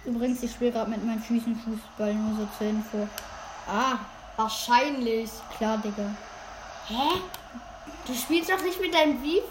Übrigens, 0.04 0.43
ich 0.43 0.52
spiele 0.52 0.74
gerade 0.74 0.91
mit 0.91 1.06
meinen 1.06 1.22
Füßen 1.22 1.56
Fußball, 1.56 2.13
nur 2.13 2.36
so 2.36 2.48
zur 2.58 2.67
Info. 2.67 3.08
Ah, 3.65 4.00
wahrscheinlich. 4.36 5.30
Klar, 5.56 5.78
Digga. 5.78 6.13
Hä? 6.88 7.22
Du 8.06 8.13
spielst 8.13 8.50
doch 8.50 8.62
nicht 8.62 8.82
mit 8.82 8.93
deinen 8.93 9.24
Wie 9.24 9.41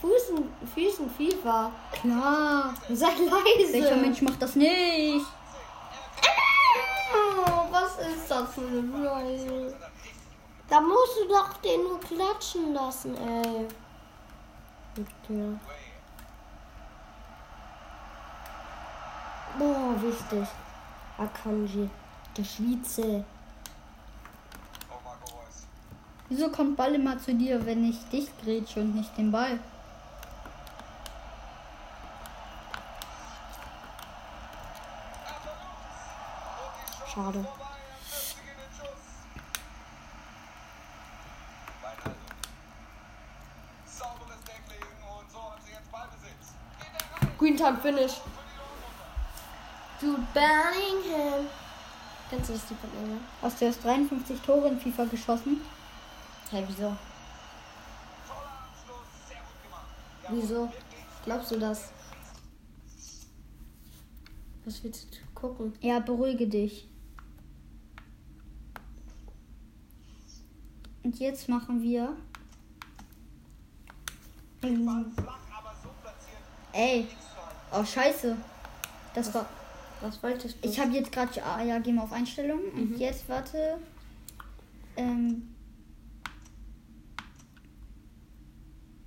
Füßen, 0.00 0.48
Füßen 0.74 1.10
FIFA. 1.10 1.70
Klar. 1.92 2.72
Sei 2.90 3.08
leise. 3.08 3.72
Welcher 3.72 3.96
Mensch 3.96 4.22
macht 4.22 4.40
das 4.40 4.56
nicht? 4.56 5.26
Oh, 7.12 7.66
was 7.70 7.98
ist 7.98 8.30
das 8.30 8.54
für 8.54 8.62
eine 8.62 9.04
Scheiße? 9.04 9.76
Da 10.70 10.80
musst 10.80 11.18
du 11.20 11.28
doch 11.28 11.52
den 11.58 11.82
nur 11.82 12.00
klatschen 12.00 12.72
lassen, 12.72 13.14
ey. 13.16 13.66
Okay. 14.96 15.58
Boah, 19.58 19.94
wichtig. 20.02 20.48
Akanji. 21.16 21.88
Der 22.36 22.44
Schweizer. 22.44 23.24
Wieso 26.28 26.48
kommt 26.48 26.76
Ball 26.76 26.94
immer 26.96 27.16
zu 27.18 27.34
dir, 27.34 27.64
wenn 27.64 27.88
ich 27.88 28.08
dich 28.08 28.26
grätsche 28.42 28.80
und 28.80 28.96
nicht 28.96 29.16
den 29.16 29.30
Ball? 29.30 29.60
Schade. 37.14 37.46
Green 47.38 47.56
Time 47.56 47.76
Finish. 47.76 48.20
Bellingham. 50.34 51.46
Kennst 52.28 52.48
du 52.48 52.52
das 52.54 52.68
Lied 52.68 52.78
von 52.80 53.08
mir? 53.08 53.20
Hast 53.40 53.60
du 53.60 53.64
erst 53.64 53.84
53 53.84 54.40
Tore 54.40 54.68
in 54.68 54.80
FIFA 54.80 55.04
geschossen? 55.04 55.60
Hä, 56.50 56.64
wieso? 56.66 56.96
Wieso? 60.30 60.72
Glaubst 61.24 61.50
du 61.52 61.58
das? 61.58 61.90
Was 64.64 64.82
willst 64.82 65.14
du 65.14 65.18
gucken? 65.34 65.72
Ja, 65.80 66.00
beruhige 66.00 66.48
dich. 66.48 66.88
Und 71.02 71.18
jetzt 71.18 71.48
machen 71.48 71.82
wir. 71.82 72.16
Ähm, 74.62 75.14
Ey. 76.72 77.06
Oh, 77.70 77.84
scheiße. 77.84 78.36
Das 79.14 79.32
war. 79.34 79.46
Was 80.00 80.22
wolltest 80.22 80.62
du? 80.64 80.68
Ich 80.68 80.78
habe 80.78 80.92
jetzt 80.92 81.10
gerade. 81.12 81.42
Ah, 81.44 81.62
ja, 81.62 81.78
gehen 81.78 81.94
wir 81.96 82.02
auf 82.02 82.12
Einstellungen. 82.12 82.70
Und 82.72 82.98
jetzt, 82.98 83.28
warte. 83.28 83.78
Ähm. 84.96 85.48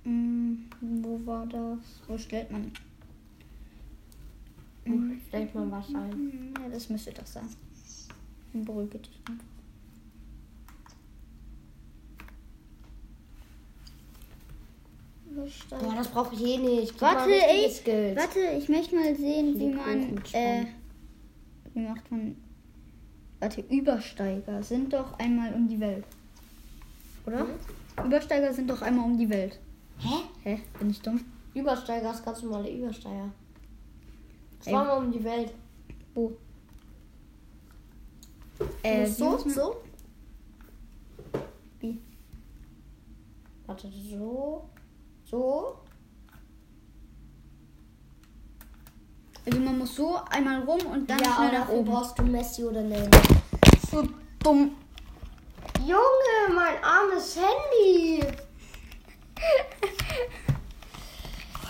mm, 0.04 0.54
Wo 0.80 1.20
war 1.26 1.46
das? 1.46 1.78
Wo 2.06 2.18
stellt 2.18 2.50
man? 2.50 2.72
Stellt 5.28 5.54
mal 5.54 5.70
was 5.70 5.88
ein. 5.94 6.12
Hm, 6.12 6.54
Ja, 6.62 6.68
das 6.70 6.88
müsste 6.88 7.12
das 7.12 7.32
sein. 7.34 7.48
Beruhige 8.54 8.98
dich. 8.98 9.20
einfach. 9.28 9.44
Stand- 15.50 15.82
Boah, 15.82 15.94
das 15.94 16.08
brauche 16.08 16.34
ich 16.34 16.42
eh 16.42 16.56
nicht. 16.58 16.92
Gib 16.92 17.00
Warte. 17.02 17.30
Skills. 17.70 18.16
Warte, 18.16 18.40
ich 18.58 18.68
möchte 18.68 18.96
mal 18.96 19.14
sehen, 19.14 19.58
wie 19.58 19.68
man. 19.68 20.20
Äh, 20.32 20.66
spannen. 21.78 21.86
wie 21.86 21.88
macht 21.88 22.10
man. 22.10 22.36
Warte, 23.40 23.60
Übersteiger 23.62 24.62
sind 24.62 24.92
doch 24.92 25.18
einmal 25.18 25.52
um 25.54 25.68
die 25.68 25.78
Welt. 25.80 26.04
Oder? 27.26 27.46
Übersteiger 28.04 28.52
sind 28.52 28.68
doch 28.70 28.82
einmal 28.82 29.04
um 29.04 29.16
die 29.18 29.28
Welt. 29.28 29.58
Hä? 29.98 30.14
Hä? 30.42 30.60
Bin 30.78 30.90
ich 30.90 31.00
dumm? 31.00 31.20
Übersteiger 31.54 32.10
ist 32.10 32.24
ganz 32.24 32.42
normale 32.42 32.70
Übersteiger. 32.70 33.30
Zweimal 34.60 34.98
um 34.98 35.12
die 35.12 35.22
Welt. 35.22 35.52
Wo? 36.14 36.36
Äh, 38.82 39.02
Äh, 39.02 39.06
so, 39.06 39.38
so. 39.38 39.76
Wie? 41.80 41.98
Warte, 43.66 43.88
so. 44.10 44.68
So. 45.24 45.76
Also 49.48 49.60
man 49.60 49.78
muss 49.78 49.94
so 49.94 50.20
einmal 50.28 50.60
rum 50.60 50.80
und 50.92 51.08
dann 51.08 51.18
ja, 51.20 51.34
schnell 51.34 51.52
nach 51.52 51.68
oben. 51.70 51.90
brauchst 51.90 52.18
du 52.18 52.22
Messi 52.22 52.64
oder 52.64 52.82
Neymar. 52.82 53.22
So 53.90 54.06
dumm. 54.42 54.72
Junge, 55.80 56.54
mein 56.54 56.84
armes 56.84 57.34
Handy. 57.36 58.22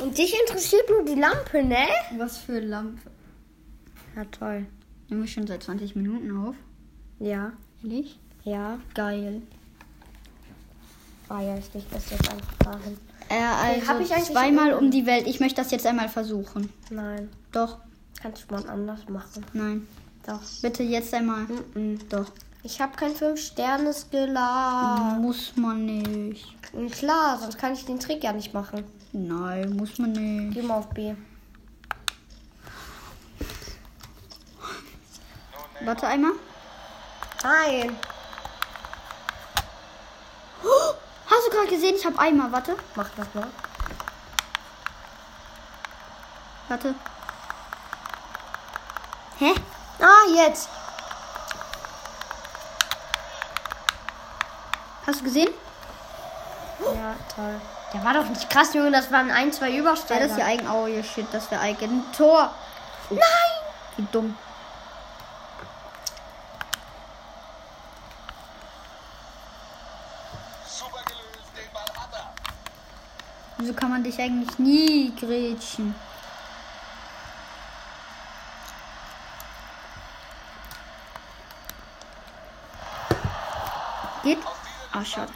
Und 0.01 0.19
dich 0.19 0.35
interessiert 0.41 0.91
nur 0.91 1.05
die 1.05 1.21
Lampe, 1.21 1.63
ne? 1.63 1.87
Was 2.17 2.39
für 2.39 2.59
Lampe. 2.59 3.13
Ja, 4.17 4.25
toll. 4.25 4.67
Nehmen 5.09 5.23
wir 5.23 5.29
schon 5.29 5.47
seit 5.47 5.63
20 5.63 5.95
Minuten 5.95 6.37
auf. 6.37 6.57
Ja, 7.21 7.53
Ehrlich? 7.85 8.19
ja. 8.43 8.81
Geil. 8.95 9.41
Ah 11.29 11.43
ja, 11.43 11.57
ich 11.59 11.73
leg 11.75 11.85
das 11.93 12.11
jetzt 12.11 12.29
einfach 12.29 12.55
dahin. 12.59 12.99
Äh, 13.29 13.43
also 13.43 13.87
hab 13.89 14.01
ich 14.01 14.13
eigentlich 14.13 14.31
zweimal 14.31 14.73
um 14.75 14.91
die 14.91 15.07
Welt. 15.07 15.27
Ich 15.27 15.41
möchte 15.41 15.61
das 15.63 15.71
jetzt 15.71 15.87
einmal 15.87 16.09
versuchen. 16.09 16.73
Nein, 16.91 17.29
Doch, 17.53 17.79
kannst 18.23 18.45
du 18.49 18.55
mal 18.55 18.69
anders 18.69 19.01
machen. 19.09 19.45
nein. 19.53 19.87
Doch. 20.27 20.41
Bitte 20.61 20.83
jetzt 20.83 21.15
einmal. 21.15 21.47
Mhm. 21.75 22.01
Doch. 22.11 22.27
Ich 22.63 22.81
habe 22.83 22.95
kein 22.97 23.13
5-Sterne-Skiller. 23.15 25.17
Muss 25.21 25.57
man 25.57 25.87
nicht. 25.87 26.55
Klar, 26.93 27.39
sonst 27.39 27.57
kann 27.57 27.73
ich 27.73 27.87
den 27.87 27.99
Trick 27.99 28.23
ja 28.25 28.33
nicht 28.33 28.53
machen. 28.53 28.85
Nein, 29.13 29.75
muss 29.77 29.97
man 29.99 30.13
nicht. 30.13 30.53
Geh 30.55 30.61
mal 30.63 30.77
auf 30.79 30.89
B. 30.91 31.15
Warte 35.85 36.07
einmal. 36.09 36.33
Nein. 37.43 37.97
Hast 41.27 41.47
du 41.47 41.48
gerade 41.59 41.75
gesehen? 41.75 41.95
Ich 41.97 42.07
habe 42.07 42.19
Eimer. 42.19 42.51
Warte. 42.53 42.77
Mach 42.95 43.09
das 43.17 43.27
mal. 43.35 43.47
Warte. 46.69 46.95
Hä? 49.39 49.55
Ah, 50.01 50.31
jetzt. 50.35 50.69
Hast 55.07 55.21
du 55.21 55.25
gesehen? 55.25 55.49
Ja, 56.81 57.15
toll. 57.35 57.61
Der 57.95 58.05
war 58.05 58.13
doch 58.15 58.29
nicht 58.29 58.51
krass, 58.51 58.75
Junge. 58.75 58.91
Das 58.91 59.11
waren 59.11 59.31
ein, 59.31 59.53
zwei 59.53 59.71
Ja, 59.71 59.79
Übersteiger. 59.81 60.21
das 60.25 60.33
ist 60.33 60.39
ja 60.39 60.45
eigen. 60.45 60.69
Oh, 60.71 60.87
ja, 60.87 61.03
shit. 61.03 61.27
Das 61.33 61.51
wäre 61.51 61.63
eigen. 61.63 62.05
Tor. 62.13 62.53
Nein! 63.09 63.21
Wie 63.97 64.07
dumm. 64.13 64.37
Super 70.67 71.03
gelöst, 71.07 71.51
den 71.57 71.73
Ball 71.73 71.83
hat 71.83 72.13
er. 72.13 73.58
Wieso 73.69 73.79
kann 73.79 73.91
man 73.91 74.03
dich 74.03 74.19
eigentlich 74.19 74.59
nie 74.59 75.15
grätschen? 75.15 75.95
Geht? 84.23 84.39
Ah, 84.91 85.05
schade. 85.05 85.31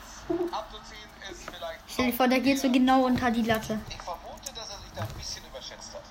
Ist 1.30 1.42
vielleicht 1.44 1.80
Stell 1.86 2.06
dir 2.06 2.12
vor, 2.14 2.26
der 2.26 2.40
geht 2.40 2.58
so 2.58 2.72
genau 2.72 3.02
unter 3.02 3.30
die 3.30 3.42
Latte. 3.42 3.78
Ich 3.90 3.96
vermute, 4.00 4.50
dass 4.54 4.70
er 4.70 4.78
sich 4.78 4.92
da 4.94 5.02
ein 5.02 5.08
bisschen 5.08 5.44
überschätzt 5.44 5.92
hat. 5.92 6.02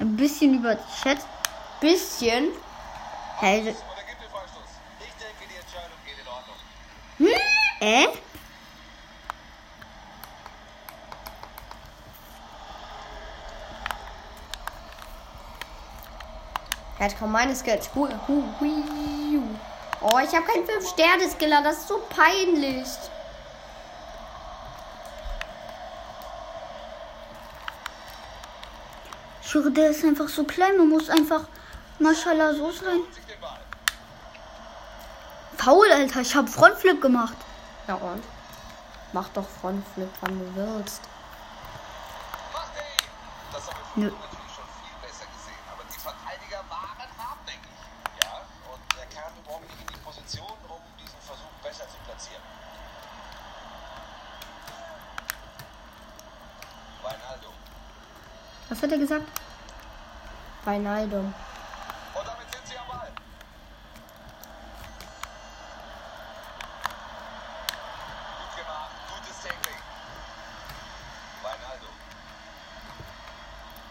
Ein 0.00 0.14
bisschen 0.14 0.54
überschätzt. 0.58 1.26
Bisschen. 1.80 2.48
Hä? 3.38 3.60
Oder 3.60 3.70
gibt 3.70 4.20
den 4.20 4.30
Freistoß? 4.30 4.70
Ich 5.00 5.14
denke, 5.14 5.44
die 5.48 5.56
Entscheidung 5.56 5.98
geht 6.04 6.18
in 6.20 6.28
Ordnung. 6.28 6.56
Hm? 7.16 7.28
Äh? 7.80 8.18
Er 16.98 17.04
hat 17.06 17.18
kaum 17.18 17.32
meine 17.32 17.54
Skills. 17.54 17.90
Hui. 17.94 18.10
Oh, 20.00 20.18
ich 20.18 20.34
habe 20.34 20.46
keinen 20.46 20.64
5-Sterne-Skiller. 20.66 21.62
Das 21.62 21.78
ist 21.78 21.88
so 21.88 22.02
peinlich. 22.08 22.88
Ich 29.42 29.50
schwöre, 29.50 29.70
der 29.70 29.90
ist 29.90 30.04
einfach 30.04 30.28
so 30.28 30.44
klein. 30.44 30.76
Man 30.76 30.88
muss 30.88 31.08
einfach 31.08 31.42
Maschallah 31.98 32.54
so 32.54 32.70
sein. 32.70 33.00
Faul, 35.56 35.90
Alter. 35.92 36.20
Ich 36.20 36.34
habe 36.34 36.48
Frontflip 36.48 37.00
gemacht. 37.00 37.36
Ja, 37.86 37.94
und? 37.94 38.22
Mach 39.12 39.28
doch 39.30 39.48
Frontflip, 39.60 40.10
wann 40.20 40.38
du 40.38 40.54
willst. 40.54 41.00
Nö. 43.96 44.10
früher 44.10 44.20
natürlich 44.20 44.54
schon 44.54 44.68
viel 44.78 44.96
besser 45.02 45.26
gesehen. 45.26 45.64
Aber 45.72 45.84
die 45.88 45.98
Verteidiger 45.98 46.60
waren 46.68 47.10
hartnäckig. 47.18 47.78
Ja, 48.22 48.32
und 48.70 48.84
er 48.94 49.08
kam 49.10 49.32
überhaupt 49.42 49.66
nicht 49.66 49.80
in 49.80 49.86
die 49.88 50.00
Position, 50.00 50.54
um 50.68 50.82
diesen 51.00 51.20
Versuch 51.24 51.54
besser 51.78 51.90
zu 51.90 51.98
platzieren. 52.04 52.42
Weinaldo. 57.02 57.52
Was 58.68 58.82
hat 58.82 58.92
er 58.92 58.98
gesagt? 58.98 59.28
Bei 60.64 60.78
Neidum. 60.78 61.26
Und 62.14 62.26
damit 62.26 62.52
sind 62.52 62.66
sie 62.66 62.76
am 62.78 62.88
Ball. 62.88 63.12
Gut 68.38 68.56
gemacht, 68.56 68.90
gutes 69.14 69.42
Tackling. 69.42 69.82
Weinaldo. 71.42 71.86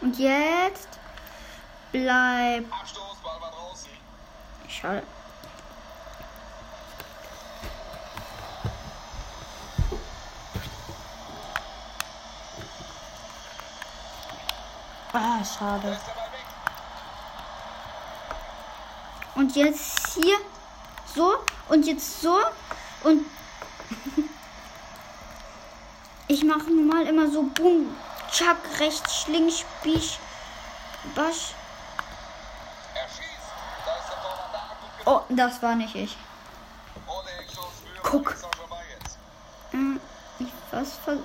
Und 0.02 0.20
jetzt 0.20 1.00
bleib. 1.92 2.74
Abstoß, 2.74 3.18
Ball 3.24 3.42
war 3.42 3.52
draußen. 3.52 3.92
Schade. 4.68 5.04
Ah, 15.20 15.44
schade. 15.44 15.98
Und 19.34 19.56
jetzt 19.56 20.14
hier 20.14 20.38
so 21.16 21.38
und 21.70 21.88
jetzt 21.88 22.22
so 22.22 22.38
und 23.04 23.26
ich 26.28 26.44
mache 26.44 26.70
normal 26.70 27.08
immer 27.08 27.32
so 27.32 27.42
boom, 27.42 27.98
tschack, 28.32 28.58
rechts, 28.80 29.28
links, 29.28 29.66
bisch, 29.82 30.20
basch. 31.16 31.56
Oh, 35.06 35.22
das 35.30 35.64
war 35.64 35.74
nicht 35.74 35.96
ich. 35.96 36.16
Guck. 38.04 38.36
Äh, 39.74 39.98
ich 40.38 40.52
was 40.70 40.94
ver 40.98 41.18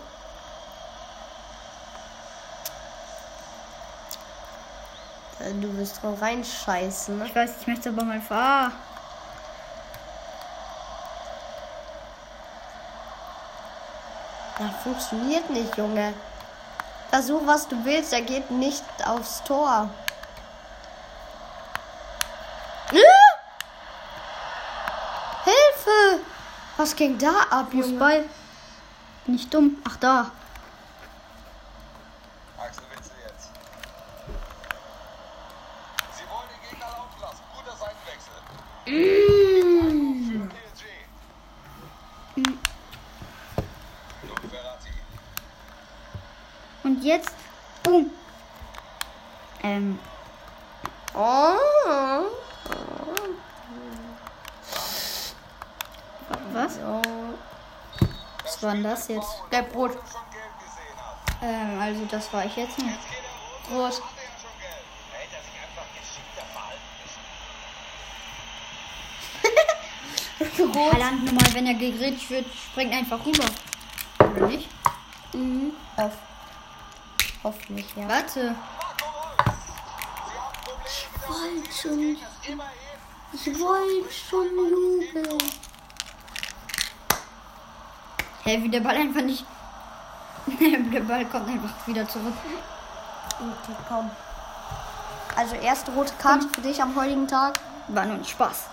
Du 5.61 5.77
willst 5.77 6.03
drauf 6.03 6.23
reinscheißen, 6.23 7.19
ne? 7.19 7.27
Ich 7.27 7.35
weiß, 7.35 7.51
ich 7.61 7.67
möchte 7.67 7.89
aber 7.89 8.05
mal 8.05 8.21
fahren. 8.21 8.73
Das 14.59 14.83
funktioniert 14.83 15.51
nicht, 15.51 15.77
Junge. 15.77 16.15
Versuch, 17.11 17.41
was 17.45 17.67
du 17.67 17.85
willst, 17.85 18.13
er 18.13 18.23
geht 18.23 18.51
nicht 18.51 18.85
aufs 19.05 19.43
Tor. 19.43 19.91
Äh! 22.93 23.01
Hilfe! 25.45 26.25
Was 26.77 26.95
ging 26.95 27.19
da 27.19 27.33
ab, 27.51 27.73
Junge? 27.73 27.85
Fußball. 27.85 28.25
Bin 29.27 29.35
ich 29.35 29.51
dumm? 29.51 29.77
Ach 29.89 29.97
da. 29.97 30.31
Axel 32.59 32.85
Witzel 32.91 33.17
jetzt. 33.27 33.51
Sie 36.17 36.25
wollen 36.31 36.49
den 36.49 36.71
Gegner 36.71 36.87
laufen 36.87 37.21
lassen. 37.21 37.43
Guter 37.57 37.77
Seitenwechsel. 37.77 38.33
Verratti. 44.51 44.91
Und 46.85 47.03
jetzt 47.03 47.33
boom. 47.83 48.11
Ähm, 49.63 49.99
Oh. 51.15 51.55
was? 56.53 56.79
Was 58.45 58.63
war 58.63 58.73
denn 58.73 58.83
das 58.83 59.09
jetzt? 59.09 59.29
Der 59.51 59.63
Brot. 59.63 59.99
Ähm, 61.43 61.81
also 61.81 62.05
das 62.07 62.33
war 62.33 62.45
ich 62.47 62.57
jetzt 62.57 62.79
nicht. 62.79 62.89
Jetzt 62.89 63.09
geht 63.11 63.19
er 63.71 63.77
runter. 63.77 63.85
Rot. 63.85 64.03
Hat 64.03 64.11
er 64.17 64.23
ja 64.25 64.39
schon 64.41 64.57
gelb. 70.72 70.72
Rot. 70.83 70.93
Haaland 70.95 71.25
normal, 71.25 71.55
wenn 71.55 71.67
er 71.67 71.75
gegrätscht 71.75 72.31
wird, 72.31 72.47
springt 72.55 72.93
einfach 72.93 73.25
rüber. 73.25 73.45
Oder 74.19 74.47
nicht? 74.47 74.69
Mhm. 75.33 75.73
Hoff. 75.97 76.13
Hoffentlich, 77.45 77.87
ja. 77.97 78.09
Warte. 78.09 78.55
Ich 80.87 81.29
wollte 81.29 81.73
schon. 81.73 82.17
Ich 83.33 83.47
wollte 83.59 84.13
schon 84.13 84.47
jubeln. 84.47 85.39
Hä, 88.45 88.63
wie 88.63 88.69
der 88.69 88.81
Ball 88.81 88.97
einfach 88.97 89.23
nicht. 89.23 89.45
der 90.93 91.01
Ball 91.01 91.25
kommt 91.27 91.49
einfach 91.49 91.87
wieder 91.87 92.09
zurück. 92.09 92.35
Okay, 93.39 93.77
komm. 93.89 94.11
Also 95.37 95.55
erste 95.57 95.93
rote 95.93 96.13
Karte 96.19 96.49
für 96.49 96.61
dich 96.61 96.83
am 96.83 96.95
heutigen 96.95 97.27
Tag. 97.27 97.59
War 97.89 98.05
nur 98.05 98.17
ein 98.17 98.25
Spaß. 98.25 98.67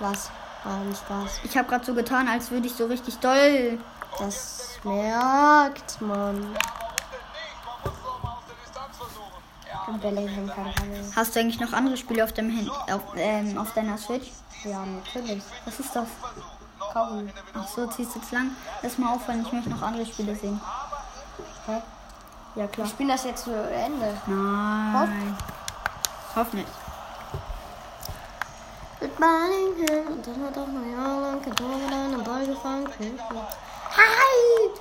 Was? 0.00 0.30
War 0.68 0.80
ein 0.80 0.94
Spaß. 0.94 1.40
Ich 1.44 1.56
habe 1.56 1.66
gerade 1.66 1.84
so 1.84 1.94
getan, 1.94 2.28
als 2.28 2.50
würde 2.50 2.66
ich 2.66 2.74
so 2.74 2.84
richtig 2.84 3.16
doll. 3.20 3.78
Das 4.18 4.78
merkt 4.84 5.98
man. 6.02 6.54
Hast 11.16 11.34
du 11.34 11.40
eigentlich 11.40 11.58
noch 11.58 11.72
andere 11.72 11.96
Spiele 11.96 12.22
auf 12.22 12.32
dem 12.32 12.50
Handy, 12.50 12.70
auf, 12.70 13.00
ähm, 13.16 13.56
auf 13.56 13.72
deiner 13.72 13.96
Switch? 13.96 14.30
Ja, 14.64 14.84
natürlich. 14.84 15.42
Was 15.64 15.80
ist 15.80 15.96
das? 15.96 16.08
Kaum. 16.92 17.30
Ach 17.54 17.68
so, 17.68 17.86
ziehst 17.86 18.14
du 18.14 18.18
jetzt 18.18 18.32
lang? 18.32 18.50
Lass 18.82 18.98
mal 18.98 19.14
aufhören, 19.14 19.42
ich 19.46 19.52
möchte 19.52 19.70
noch 19.70 19.80
andere 19.80 20.04
Spiele 20.04 20.36
sehen. 20.36 20.60
Hä? 21.66 21.80
Ja, 22.56 22.66
klar. 22.66 22.86
Wir 22.86 22.90
spielen 22.90 23.08
das 23.08 23.24
jetzt 23.24 23.44
zu 23.44 23.52
Ende. 23.52 24.20
Nein. 24.26 25.36
Hoff 26.36 26.52
nicht. 26.52 26.68
Mit 29.18 29.26
Bellingham. 29.26 30.12
Und 30.12 30.26
dann 30.26 30.44
hat 30.44 30.58
auch 30.58 30.66
noch 30.68 30.86
jahrelang 30.86 31.42
gedauert, 31.42 31.92
einen 31.92 32.24
Ball 32.24 32.46
gefangen. 32.46 32.88
Halt! 33.96 34.80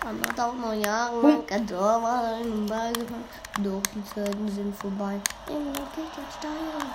Dann 0.00 0.22
hat 0.22 0.40
auch 0.40 0.54
noch 0.54 0.72
jahrelang 0.72 1.46
gedauert, 1.46 2.24
einen 2.24 2.66
Ball 2.66 2.92
gefangen. 2.92 3.24
Doch 3.58 3.82
die 3.94 4.04
Zeiten 4.04 4.48
sind 4.48 4.76
vorbei. 4.76 5.20
Immer 5.48 5.72
geht 5.72 6.12
das 6.16 6.34
steil. 6.38 6.88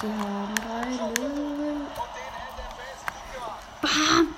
Sie 0.00 0.06
haben 0.06 0.54
drei 0.54 0.90
Löwen. 1.20 1.86
Bam! 3.82 4.34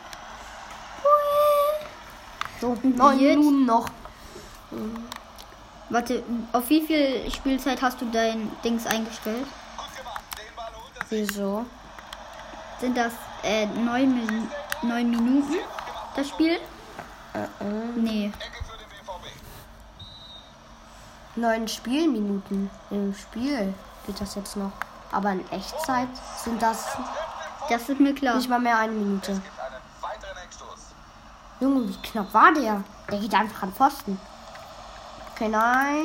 So, 2.60 2.76
neun? 2.82 3.18
Minuten 3.18 3.66
noch. 3.66 3.88
Warte, 5.92 6.22
auf 6.52 6.70
wie 6.70 6.80
viel 6.80 7.30
Spielzeit 7.30 7.82
hast 7.82 8.00
du 8.00 8.06
dein 8.10 8.50
Dings 8.64 8.86
eingestellt? 8.86 9.46
Wieso? 11.10 11.66
Sind 12.80 12.96
das 12.96 13.12
äh, 13.42 13.66
neun, 13.66 14.14
Min 14.14 14.48
neun 14.82 15.10
Minuten, 15.10 15.56
das 16.16 16.28
Spiel? 16.30 16.58
Äh, 17.34 17.64
Nee. 17.96 18.32
Neun 21.36 21.68
Spielminuten 21.68 22.70
im 22.90 23.14
Spiel 23.14 23.74
geht 24.06 24.18
das 24.20 24.34
jetzt 24.34 24.56
noch. 24.56 24.72
Aber 25.12 25.30
in 25.32 25.46
Echtzeit 25.50 26.08
sind 26.42 26.60
das 26.62 26.88
Das 27.68 27.88
ist 27.88 28.00
mir 28.00 28.14
klar. 28.14 28.36
nicht 28.36 28.48
mal 28.48 28.58
mehr 28.58 28.78
eine 28.78 28.92
Minute. 28.92 29.40
Junge, 31.60 31.86
wie 31.88 31.96
knapp 32.02 32.32
war 32.32 32.52
der? 32.54 32.82
Der 33.10 33.18
geht 33.18 33.34
einfach 33.34 33.62
an 33.64 33.72
Pfosten. 33.72 34.18
Okay, 35.42 35.50
nein. 35.50 36.04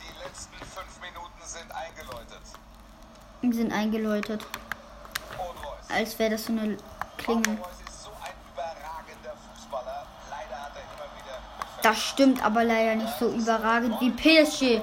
Die 0.00 0.18
letzten 0.24 0.56
fünf 0.56 1.00
Minuten 1.00 1.40
sind 1.44 1.70
eingeläutet. 1.70 2.42
Die 3.42 3.52
sind 3.52 3.72
eingeläutet. 3.72 4.44
Als 5.88 6.18
wäre 6.18 6.30
das 6.30 6.46
so 6.46 6.52
eine 6.52 6.76
wieder 6.76 7.58
Das 11.82 12.02
stimmt 12.02 12.44
aber 12.44 12.64
leider 12.64 12.96
nicht 12.96 13.16
so 13.20 13.28
überragend 13.28 14.00
wie 14.00 14.10
PSG. 14.10 14.82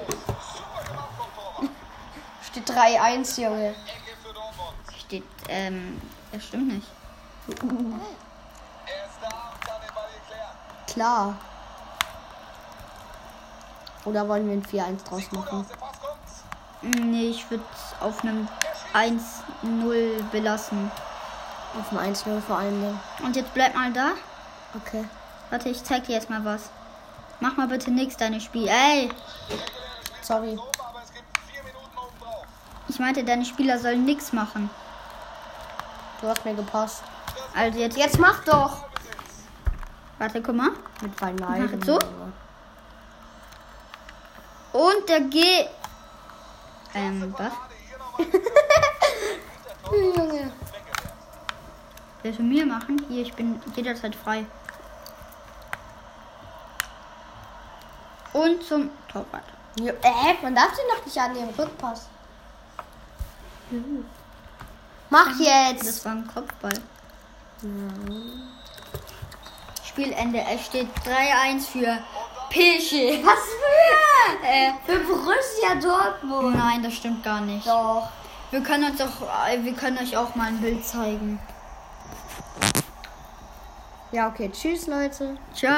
Steht 2.42 2.70
3-1, 2.70 3.42
Junge. 3.42 3.74
Steht, 4.98 5.24
ähm, 5.50 6.00
das 6.32 6.42
stimmt 6.44 6.68
nicht. 6.72 6.86
Er 8.86 9.04
ist 9.06 9.18
da 9.20 9.28
und 9.52 9.60
kann 9.60 9.80
den 9.80 9.94
Ball 9.94 10.08
geklärt. 10.14 10.85
Klar. 10.96 11.36
Oder 14.06 14.26
wollen 14.26 14.48
wir 14.48 14.54
ein 14.54 14.96
4-1 14.96 15.06
draus 15.06 15.30
machen? 15.30 15.66
Kommt. 16.80 17.04
Nee, 17.04 17.28
ich 17.28 17.50
würde 17.50 17.64
auf 18.00 18.24
einem 18.24 18.48
1-0 18.94 20.22
belassen. 20.32 20.90
Auf 21.78 21.90
dem 21.90 21.98
1-0 21.98 22.40
vor 22.40 22.62
Dingen. 22.62 22.98
Und 23.22 23.36
jetzt 23.36 23.52
bleib 23.52 23.74
mal 23.74 23.92
da. 23.92 24.12
Okay. 24.74 25.04
Warte, 25.50 25.68
ich 25.68 25.84
zeig 25.84 26.04
dir 26.04 26.14
jetzt 26.14 26.30
mal 26.30 26.42
was. 26.46 26.70
Mach 27.40 27.58
mal 27.58 27.68
bitte 27.68 27.90
nix, 27.90 28.16
deine 28.16 28.40
Spiel. 28.40 28.66
Ey! 28.66 29.10
Sorry. 30.22 30.54
Es. 30.54 31.10
Ich 32.88 32.98
meinte, 32.98 33.22
deine 33.22 33.44
Spieler 33.44 33.78
sollen 33.78 34.06
nix 34.06 34.32
machen. 34.32 34.70
Du 36.22 36.28
hast 36.28 36.42
mir 36.46 36.54
gepasst. 36.54 37.02
Also 37.54 37.78
jetzt. 37.78 37.98
Jetzt 37.98 38.18
mach 38.18 38.42
doch! 38.44 38.86
Warte, 40.18 40.42
guck 40.42 40.54
mal. 40.54 40.70
Mit 41.02 41.20
Van 41.20 41.36
Mach 41.36 41.56
jetzt 41.56 41.84
so. 41.84 41.98
Und 44.72 45.08
der 45.08 45.20
geht. 45.20 45.68
Ähm, 46.94 47.34
was? 47.36 47.52
Junge. 49.92 50.52
Willst 52.22 52.38
du 52.38 52.42
mir 52.42 52.66
machen? 52.66 53.04
Hier, 53.08 53.22
ich 53.22 53.34
bin 53.34 53.60
jederzeit 53.74 54.14
frei. 54.14 54.44
Und 58.32 58.62
zum 58.62 58.90
Torwart. 59.08 59.44
Ja, 59.78 59.92
äh, 59.92 60.34
man 60.42 60.54
darf 60.54 60.74
sie 60.74 60.82
noch 60.94 61.04
nicht 61.04 61.18
an 61.18 61.34
den 61.34 61.48
Rückpass. 61.50 62.08
Mach 65.10 65.38
jetzt! 65.38 65.86
Das 65.86 66.04
war 66.04 66.12
ein 66.12 66.26
Kopfball. 66.26 66.80
Spielende. 69.96 70.44
Es 70.54 70.66
steht 70.66 70.88
3-1 71.06 71.68
für 71.72 71.98
PSG. 72.50 73.24
Was 73.24 73.38
für? 73.48 74.46
Äh, 74.46 74.72
Für 74.84 74.98
Borussia 75.00 75.74
Dortmund. 75.80 76.54
nein, 76.54 76.82
das 76.82 76.92
stimmt 76.94 77.24
gar 77.24 77.40
nicht. 77.40 77.66
Doch. 77.66 78.06
Wir 78.50 78.60
können 78.60 78.90
uns 78.90 79.00
auch, 79.00 79.22
äh, 79.48 79.64
wir 79.64 79.72
können 79.72 79.96
euch 79.96 80.14
auch 80.14 80.34
mal 80.34 80.48
ein 80.48 80.58
Bild 80.60 80.84
zeigen. 80.84 81.38
Ja, 84.12 84.28
okay. 84.28 84.50
Tschüss, 84.52 84.86
Leute. 84.86 85.38
Ciao. 85.54 85.70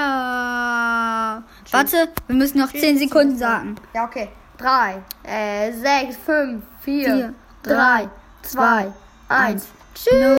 Warte, 1.70 2.08
wir 2.26 2.34
müssen 2.34 2.58
noch 2.58 2.72
10 2.72 2.98
Sekunden 2.98 3.38
sagen. 3.38 3.76
Ja, 3.94 4.04
okay. 4.04 4.28
3, 4.58 5.00
äh, 5.22 5.72
6, 5.72 6.16
5, 6.26 6.64
4, 6.80 7.04
Vier, 7.04 7.34
3, 7.62 8.08
2, 8.42 8.92
1. 9.28 9.66
Tschüss. 9.94 10.12